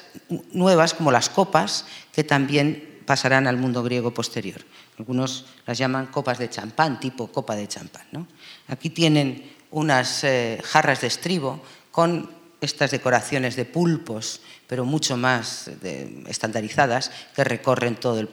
[0.51, 4.61] nuevas como las copas que también pasarán al mundo griego posterior.
[4.97, 8.27] Algunos las llaman copas de champán, tipo copa de champán.
[8.67, 11.61] Aquí tienen unas eh, jarras de estribo
[11.91, 12.29] con
[12.61, 15.69] estas decoraciones de pulpos, pero mucho más
[16.27, 18.29] estandarizadas, que recorren todo el,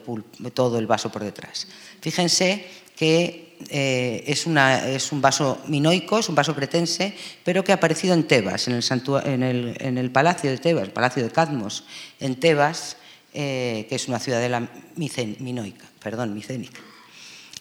[0.53, 1.67] todo el, vaso por detrás.
[2.01, 2.65] Fíjense
[2.95, 8.23] que eh, es, un vaso minoico, es un vaso cretense, pero que ha aparecido en
[8.27, 11.85] Tebas, en el, palacio de Tebas, el palacio de Cadmos,
[12.19, 12.97] en Tebas,
[13.33, 16.79] eh, que es una ciudadela minoica, perdón, micénica.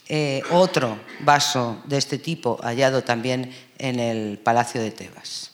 [0.08, 5.51] Eh, otro vaso de este tipo hallado también en el palacio de Tebas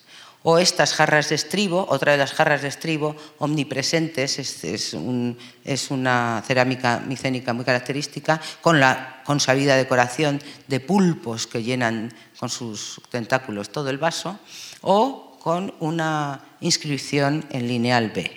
[0.49, 7.05] o estas jarras de estribo, otra de las jarras de estribo omnipresentes, es, una cerámica
[7.05, 13.91] micénica muy característica, con la consabida decoración de pulpos que llenan con sus tentáculos todo
[13.91, 14.41] el vaso,
[14.81, 18.33] o con una inscripción en lineal B.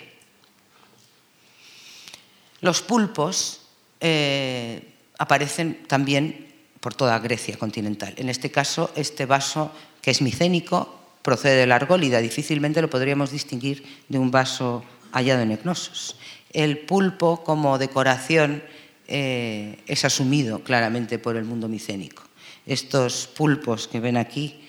[2.60, 3.62] Los pulpos
[4.00, 8.12] eh, aparecen también por toda Grecia continental.
[8.18, 13.30] En este caso, este vaso que es micénico procede de la argólida, difícilmente lo podríamos
[13.30, 16.16] distinguir de un vaso hallado en Ecnosos.
[16.52, 18.62] El pulpo como decoración
[19.08, 22.22] eh, es asumido claramente por el mundo micénico.
[22.66, 24.60] Estos pulpos que ven aquí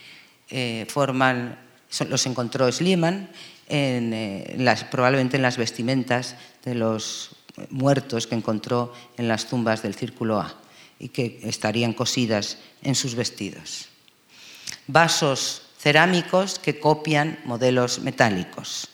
[0.49, 1.57] eh, forman,
[2.09, 3.29] los encontró Schliemann
[3.67, 7.31] eh, probablemente en las vestimentas de los
[7.69, 10.59] muertos que encontró en las tumbas del Círculo A
[10.99, 13.89] y que estarían cosidas en sus vestidos.
[14.87, 18.87] Vasos cerámicos que copian modelos metálicos,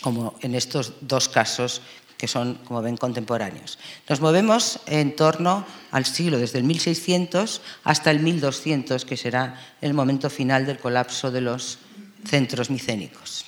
[0.00, 1.84] como en estos dos casos
[2.16, 3.78] que son, como ven, contemporáneos.
[4.08, 9.92] Nos movemos en torno al siglo, desde el 1600 hasta el 1200, que será el
[9.92, 11.78] momento final del colapso de los
[12.24, 13.44] centros micénicos.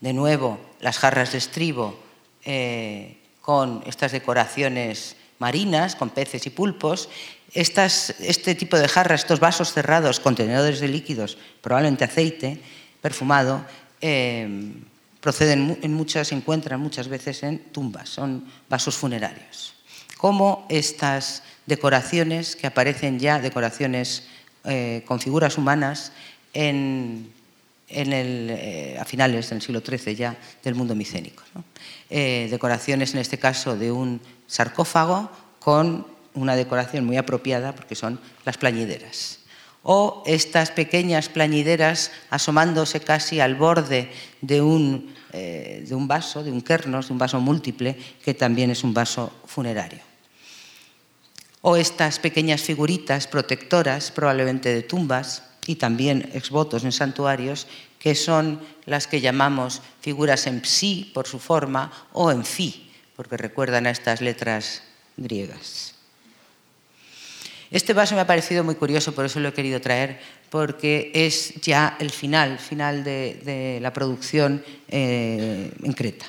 [0.00, 1.98] De nuevo, las jarras de estribo
[2.44, 7.08] eh, con estas decoraciones marinas, con peces y pulpos,
[7.52, 12.60] este tipo de jarras, estos vasos cerrados, contenedores de líquidos, probablemente aceite
[13.00, 13.64] perfumado,
[14.00, 14.72] eh,
[15.20, 19.74] proceden en muchas, se encuentran muchas veces en tumbas, son vasos funerarios.
[20.16, 24.28] Como estas decoraciones que aparecen ya, decoraciones
[24.64, 26.12] eh, con figuras humanas,
[26.52, 27.24] eh,
[28.98, 31.42] a finales del siglo XIII ya del mundo micénico.
[32.08, 38.58] decoraciones, en este caso, de un sarcófago con una decoración muy apropiada porque son las
[38.58, 39.40] plañideras.
[39.82, 44.10] O estas pequeñas plañideras asomándose casi al borde
[44.40, 48.70] de un, eh, de un vaso, de un kernos, de un vaso múltiple, que también
[48.70, 50.00] es un vaso funerario.
[51.62, 57.66] O estas pequeñas figuritas protectoras, probablemente de tumbas, y también exvotos en santuarios,
[57.98, 63.36] que son las que llamamos figuras en psi por su forma o en fi, porque
[63.36, 64.82] recuerdan a estas letras
[65.16, 65.89] griegas.
[67.70, 70.18] Este vaso me ha parecido muy curioso, por eso lo he querido traer,
[70.50, 76.26] porque es ya el final, final de, la producción eh, en Creta,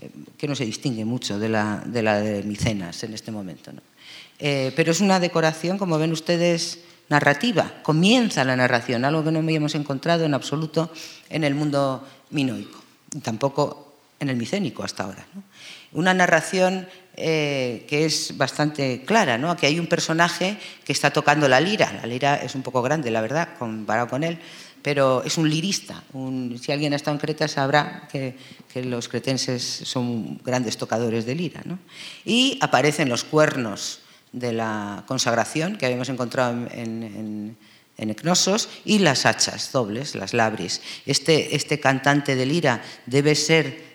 [0.00, 3.70] eh, que no se distingue mucho de la de, Micenas en este momento.
[4.38, 6.78] Eh, pero es una decoración, como ven ustedes,
[7.10, 7.80] narrativa.
[7.82, 10.90] Comienza la narración, algo que no habíamos encontrado en absoluto
[11.28, 12.82] en el mundo minoico,
[13.22, 15.26] tampoco en el micénico hasta ahora.
[15.92, 19.50] Una narración eh, que es bastante clara, ¿no?
[19.50, 21.92] Aquí hay un personaje que está tocando la lira.
[21.92, 24.38] La lira es un poco grande, la verdad, comparado con él,
[24.80, 26.02] pero es un lirista.
[26.60, 28.34] si alguien ha estado en Creta sabrá que,
[28.82, 31.60] los cretenses son grandes tocadores de lira.
[32.24, 34.00] Y aparecen los cuernos
[34.32, 37.56] de la consagración que habíamos encontrado en,
[37.98, 38.16] en
[38.84, 40.80] y las hachas dobles, las labris.
[41.06, 43.91] Este, este cantante de lira debe ser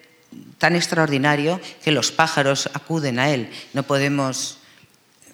[0.58, 3.50] tan extraordinario que los pájaros acuden a él.
[3.74, 4.60] No podemos,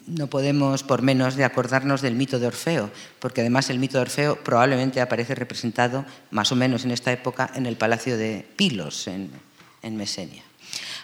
[0.06, 4.02] no podemos por menos de acordarnos del mito de Orfeo, porque además el mito de
[4.02, 9.06] Orfeo probablemente aparece representado más o menos en esta época en el palacio de Pilos,
[9.06, 9.30] en,
[9.82, 10.42] en Mesenia.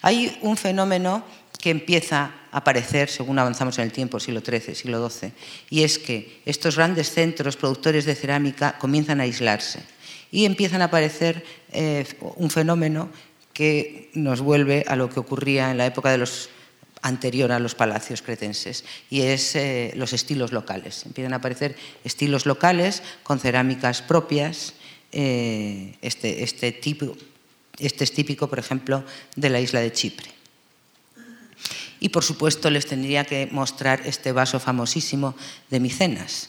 [0.02, 1.24] Hay un fenómeno
[1.60, 5.32] que empieza a aparecer según avanzamos en el tiempo, siglo XIII, siglo XII,
[5.68, 9.82] y es que estos grandes centros productores de cerámica comienzan a aislarse
[10.30, 13.10] y empiezan a aparecer eh, un fenómeno
[13.60, 16.48] que nos vuelve a lo que ocurría en la época de los
[17.02, 21.04] anterior a los palacios cretenses, y es eh, los estilos locales.
[21.04, 24.72] Empiezan a aparecer estilos locales con cerámicas propias.
[25.12, 27.14] Eh, este, este, tipo,
[27.78, 29.04] este es típico, por ejemplo,
[29.36, 30.30] de la isla de Chipre.
[32.00, 35.36] Y por supuesto les tendría que mostrar este vaso famosísimo
[35.68, 36.48] de Micenas.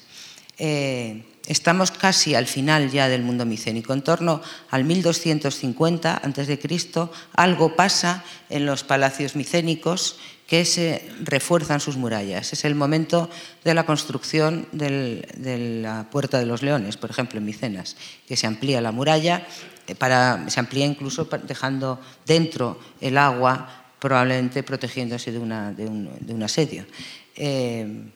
[0.58, 3.94] Eh, estamos casi al final ya del mundo micénico.
[3.94, 6.60] En torno al 1250 a.C.,
[7.34, 10.18] algo pasa en los palacios micénicos
[10.52, 12.52] que se refuerzan sus murallas.
[12.52, 13.30] Es el momento
[13.64, 15.26] de la construcción de
[15.82, 17.96] la Puerta de los Leones, por ejemplo, en Micenas,
[18.28, 19.48] que se amplía la muralla,
[19.88, 26.86] eh, para, se amplía incluso dejando dentro el agua, probablemente protegiéndose de, un, asedio.
[27.34, 28.12] Eh,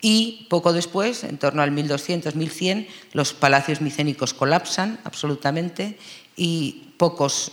[0.00, 5.98] y poco después, en torno al 1200-1100, los palacios micénicos colapsan absolutamente
[6.36, 7.52] y pocos,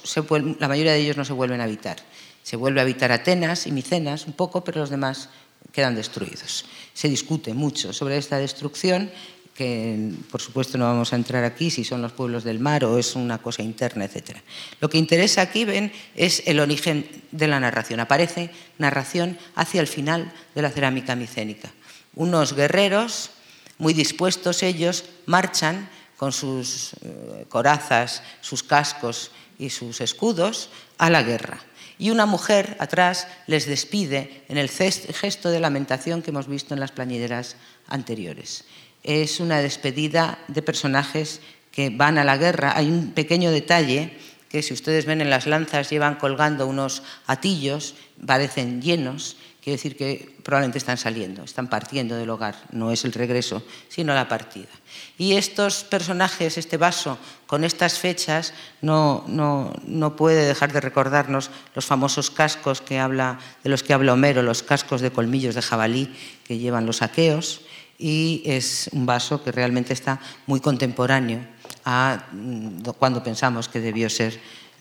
[0.60, 1.98] la mayoría de ellos no se vuelven a habitar.
[2.44, 5.30] Se vuelve a habitar Atenas y Micenas un poco, pero los demás
[5.72, 6.66] quedan destruidos.
[6.94, 9.10] Se discute mucho sobre esta destrucción,
[9.56, 13.00] que por supuesto no vamos a entrar aquí si son los pueblos del mar o
[13.00, 14.38] es una cosa interna, etc.
[14.82, 18.02] Lo que interesa aquí, ven, es el origen de la narración.
[18.02, 21.72] Aparece narración hacia el final de la cerámica micénica
[22.16, 23.32] unos guerreros,
[23.78, 31.24] muy dispuestos ellos, marchan con sus eh, corazas, sus cascos y sus escudos a la
[31.24, 31.60] guerra.
[31.98, 36.80] Y una mujer atrás les despide en el gesto de lamentación que hemos visto en
[36.80, 37.56] las plañideras
[37.88, 38.66] anteriores.
[39.04, 41.40] Es una despedida de personajes
[41.72, 42.74] que van a la guerra.
[42.76, 44.18] Hay un pequeño detalle
[44.50, 47.96] que si ustedes ven en las lanzas llevan colgando unos atillos,
[48.26, 53.14] parecen llenos, Quiere decir que probablemente están saliendo, están partiendo del hogar, no es el
[53.14, 54.70] regreso, sino la partida.
[55.18, 58.54] Y estos personajes, este vaso, con estas fechas,
[58.84, 64.14] no, no, puede dejar de recordarnos los famosos cascos que habla, de los que habla
[64.14, 67.62] Homero, los cascos de colmillos de jabalí que llevan los aqueos,
[67.98, 71.40] y es un vaso que realmente está muy contemporáneo
[71.86, 74.40] a mm, cuando pensamos que debió ser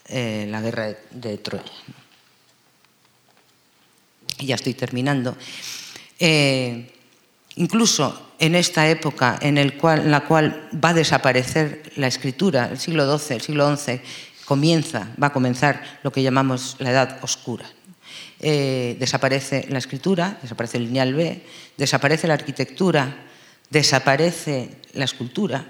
[0.08, 1.72] eh, la guerra de Troya
[4.38, 5.36] y ya estoy terminando,
[6.18, 6.90] eh,
[7.56, 13.36] incluso en esta época en, la cual va a desaparecer la escritura, el siglo XII,
[13.36, 14.00] el siglo XI,
[14.44, 17.64] comienza, va a comenzar lo que llamamos la Edad Oscura.
[18.40, 21.42] Eh, desaparece la escritura, desaparece el lineal B,
[21.78, 23.24] desaparece la arquitectura,
[23.70, 25.64] desaparece la escultura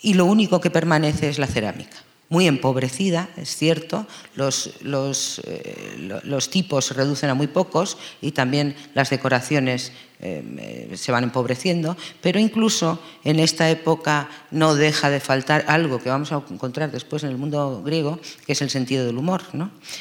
[0.00, 1.96] y lo único que permanece es la cerámica
[2.28, 8.74] muy empobrecida, es cierto, los, eh, los, tipos se reducen a muy pocos y también
[8.94, 15.64] las decoraciones eh, se van empobreciendo, pero incluso en esta época no deja de faltar
[15.68, 19.18] algo que vamos a encontrar después en el mundo griego, que es el sentido del
[19.18, 19.42] humor.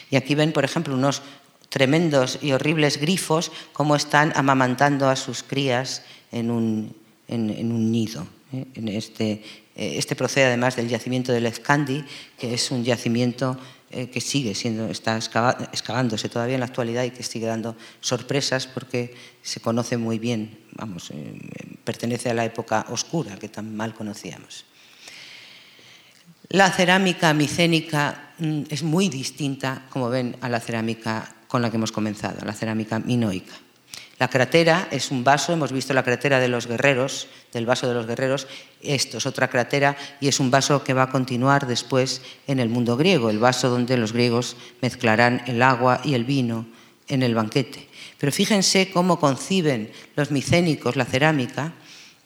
[0.09, 1.21] Y aquí ven, por ejemplo, unos
[1.69, 6.95] tremendos y horribles grifos, cómo están amamantando a sus crías en un,
[7.28, 8.26] en un nido.
[8.53, 8.67] ¿eh?
[8.76, 9.43] En este,
[9.76, 12.03] este procede además del yacimiento de Lezcandi,
[12.38, 13.57] que es un yacimiento
[13.89, 18.67] eh, que sigue siendo, está excavándose todavía en la actualidad y que sigue dando sorpresas
[18.67, 21.11] porque se conoce muy bien, vamos,
[21.84, 24.65] pertenece a la época oscura que tan mal conocíamos.
[26.49, 31.78] La cerámica micénica mm, es muy distinta, como ven, a la cerámica con la que
[31.78, 33.53] hemos comenzado, la cerámica minoica.
[34.20, 37.95] La cratera es un vaso, hemos visto la cratera de los guerreros, del vaso de
[37.95, 38.47] los guerreros,
[38.82, 42.70] esto es otra cratera y es un vaso que va a continuar después en el
[42.70, 46.68] mundo griego, el vaso donde los griegos mezclarán el agua y el vino
[47.07, 47.88] en el banquete.
[48.20, 51.74] Pero fíjense cómo conciben los micénicos la cerámica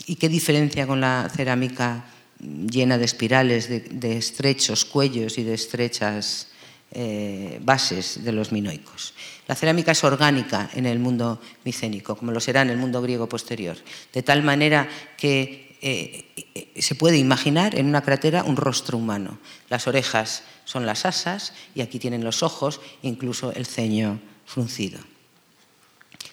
[0.05, 2.05] y qué diferencia con la cerámica
[2.39, 6.49] llena de espirales, de, estrechos cuellos y de estrechas
[6.91, 9.13] eh, bases de los minoicos.
[9.47, 13.29] La cerámica es orgánica en el mundo micénico, como lo será en el mundo griego
[13.29, 13.77] posterior,
[14.13, 19.39] de tal manera que eh, eh, se puede imaginar en una cratera un rostro humano.
[19.69, 24.99] Las orejas son las asas y aquí tienen los ojos, incluso el ceño fruncido.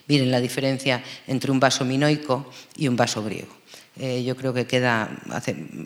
[0.07, 3.55] Miren la diferencia entre un vaso minoico y un vaso griego.
[3.97, 5.09] Eh, yo creo que queda,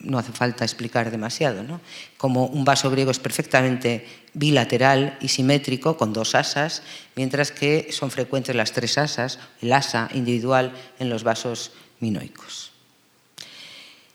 [0.03, 1.63] no hace falta explicar demasiado.
[1.63, 1.81] ¿no?
[2.17, 6.83] Como un vaso griego es perfectamente bilateral y simétrico, con dos asas,
[7.17, 12.73] mientras que son frecuentes las tres asas, el asa individual en los vasos minoicos.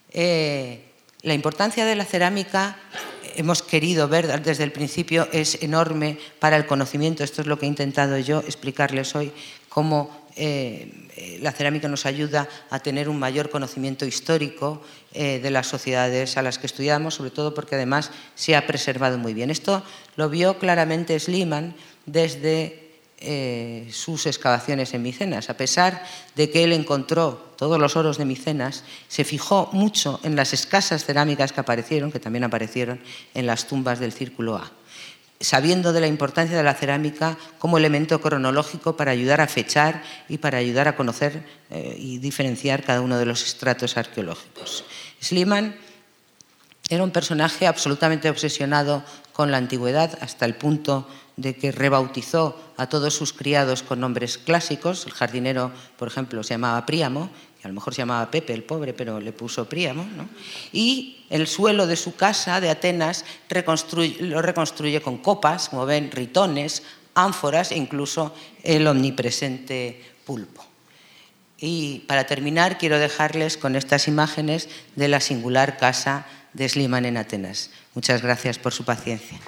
[0.09, 0.85] Eh,
[1.21, 2.77] la importancia de la cerámica
[3.35, 7.23] hemos querido ver desde el principio es enorme para el conocimiento.
[7.23, 9.31] Esto es lo que he intentado yo explicarles hoy,
[9.69, 14.81] cómo eh, la cerámica nos ayuda a tener un mayor conocimiento histórico
[15.13, 19.17] eh, de las sociedades a las que estudiamos, sobre todo porque además se ha preservado
[19.17, 19.51] muy bien.
[19.51, 19.83] Esto
[20.15, 21.75] lo vio claramente Sliman
[22.05, 25.49] desde eh, sus excavaciones en Micenas.
[25.49, 26.03] A pesar
[26.35, 31.05] de que él encontró todos los oros de Micenas, se fijó mucho en las escasas
[31.05, 32.99] cerámicas que aparecieron, que también aparecieron
[33.33, 34.71] en las tumbas del Círculo A
[35.43, 40.37] sabiendo de la importancia de la cerámica como elemento cronológico para ayudar a fechar y
[40.37, 44.85] para ayudar a conocer eh, y diferenciar cada uno de los estratos arqueológicos.
[45.21, 45.75] Sliman
[46.89, 52.87] era un personaje absolutamente obsesionado con la antigüedad hasta el punto de que rebautizó a
[52.87, 55.05] todos sus criados con nombres clásicos.
[55.05, 57.31] El jardinero, por ejemplo, se llamaba Príamo
[57.63, 60.05] a lo mejor se llamaba Pepe el pobre, pero le puso Príamo,
[60.73, 63.25] y el suelo de su casa de Atenas
[64.19, 66.83] lo reconstruye con copas, como ven, ritones,
[67.15, 70.63] ánforas e incluso el omnipresente pulpo.
[71.57, 77.17] Y para terminar, quiero dejarles con estas imágenes de la singular casa de Sliman en
[77.17, 77.71] Atenas.
[77.95, 79.39] Muchas gracias por su paciencia.